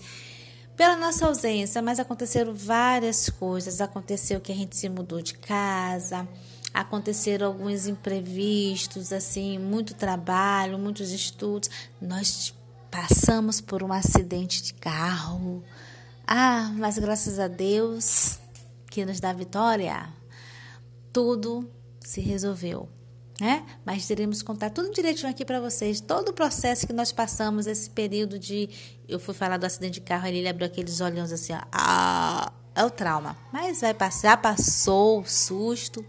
[0.78, 3.82] pela nossa ausência, mas aconteceram várias coisas.
[3.82, 6.28] Aconteceu que a gente se mudou de casa,
[6.74, 11.70] aconteceram alguns imprevistos, assim, muito trabalho, muitos estudos.
[12.02, 12.54] Nós
[12.90, 15.64] passamos por um acidente de carro.
[16.28, 18.40] Ah, mas graças a Deus
[18.90, 20.10] que nos dá vitória,
[21.12, 22.88] tudo se resolveu
[23.42, 23.66] né?
[23.84, 27.90] Mas iremos contar tudo direitinho aqui para vocês, todo o processo que nós passamos, esse
[27.90, 28.70] período de.
[29.08, 32.86] Eu fui falar do acidente de carro, ele abriu aqueles olhos assim, ó, ah, é
[32.86, 33.36] o trauma.
[33.52, 36.06] Mas vai passar, passou o susto.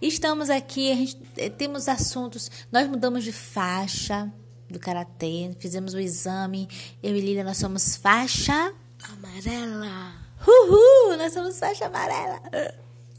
[0.00, 4.32] Estamos aqui, gente, eh, temos assuntos, nós mudamos de faixa
[4.70, 6.68] do karatê, fizemos o exame.
[7.02, 8.72] Eu e Lília, nós somos faixa
[9.12, 10.14] Amarela.
[10.46, 12.40] Uhul, nós somos faixa amarela.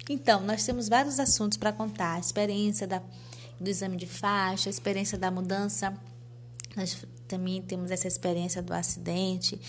[0.09, 2.15] Então, nós temos vários assuntos para contar.
[2.15, 3.01] A experiência da,
[3.59, 5.97] do exame de faixa, a experiência da mudança.
[6.75, 9.59] Nós também temos essa experiência do acidente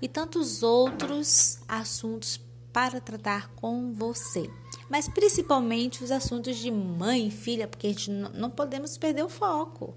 [0.00, 2.40] e tantos outros assuntos
[2.72, 4.50] para tratar com você.
[4.90, 9.28] Mas principalmente os assuntos de mãe e filha, porque a gente não, podemos perder o
[9.28, 9.94] foco,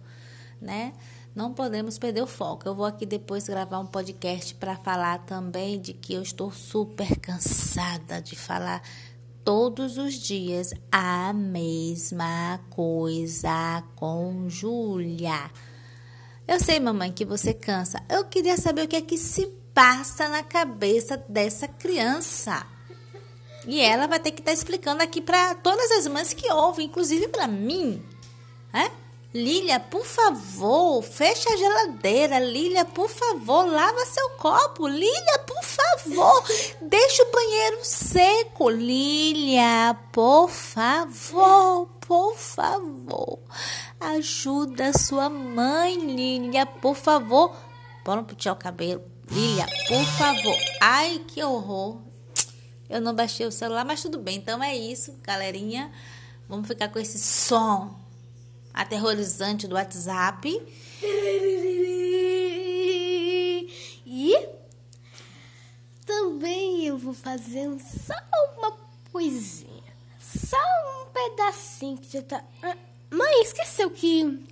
[0.61, 0.93] né?
[1.35, 2.67] Não podemos perder o foco.
[2.67, 7.15] Eu vou aqui depois gravar um podcast para falar também de que eu estou super
[7.19, 8.81] cansada de falar
[9.47, 15.49] todos os dias a mesma coisa com Júlia.
[16.45, 18.03] Eu sei, mamãe, que você cansa.
[18.09, 22.67] Eu queria saber o que é que se passa na cabeça dessa criança.
[23.65, 26.87] E ela vai ter que estar tá explicando aqui para todas as mães que ouvem,
[26.87, 28.03] inclusive para mim.
[28.73, 28.91] É?
[29.37, 32.39] Lília, por favor, fecha a geladeira.
[32.39, 34.87] Lília, por favor, lava seu copo.
[34.87, 36.43] Lília, por favor,
[36.81, 38.67] deixa o banheiro seco.
[38.67, 43.37] Lília, por favor, por favor,
[43.99, 47.55] ajuda sua mãe, Lília, por favor.
[48.03, 49.03] Bora puxar o cabelo.
[49.29, 50.57] Lília, por favor.
[50.81, 51.99] Ai, que horror.
[52.89, 54.37] Eu não baixei o celular, mas tudo bem.
[54.37, 55.91] Então é isso, galerinha.
[56.49, 58.06] Vamos ficar com esse som
[58.77, 60.49] aterrorizante do WhatsApp.
[64.05, 64.47] E
[66.05, 68.13] também eu vou fazer só
[68.57, 68.71] uma
[69.11, 69.67] coisinha.
[70.19, 72.43] Só um pedacinho que já tá.
[73.09, 74.45] Mãe, esqueceu que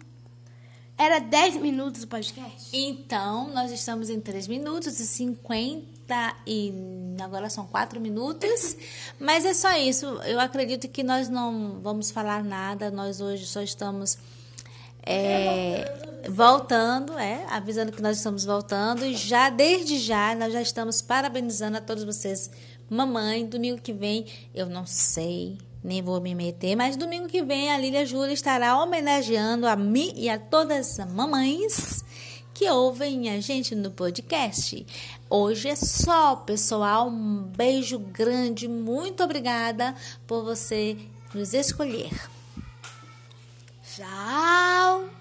[0.97, 2.69] era 10 minutos o podcast?
[2.73, 5.94] Então, nós estamos em 3 minutos e 50
[6.45, 6.73] e
[7.21, 8.77] agora são 4 minutos.
[9.19, 10.05] Mas é só isso.
[10.25, 12.91] Eu acredito que nós não vamos falar nada.
[12.91, 14.17] Nós hoje só estamos
[15.03, 19.05] é, voltando, é, avisando que nós estamos voltando.
[19.05, 22.49] E já, desde já, nós já estamos parabenizando a todos vocês.
[22.89, 27.71] Mamãe, domingo que vem, eu não sei nem vou me meter, mas domingo que vem
[27.71, 32.03] a Lília Júlia estará homenageando a mim e a todas as mamães
[32.55, 34.87] que ouvem a gente no podcast.
[35.29, 37.09] Hoje é só, pessoal.
[37.09, 39.93] Um beijo grande, muito obrigada
[40.25, 40.97] por você
[41.33, 42.09] nos escolher.
[43.93, 45.14] Tchau!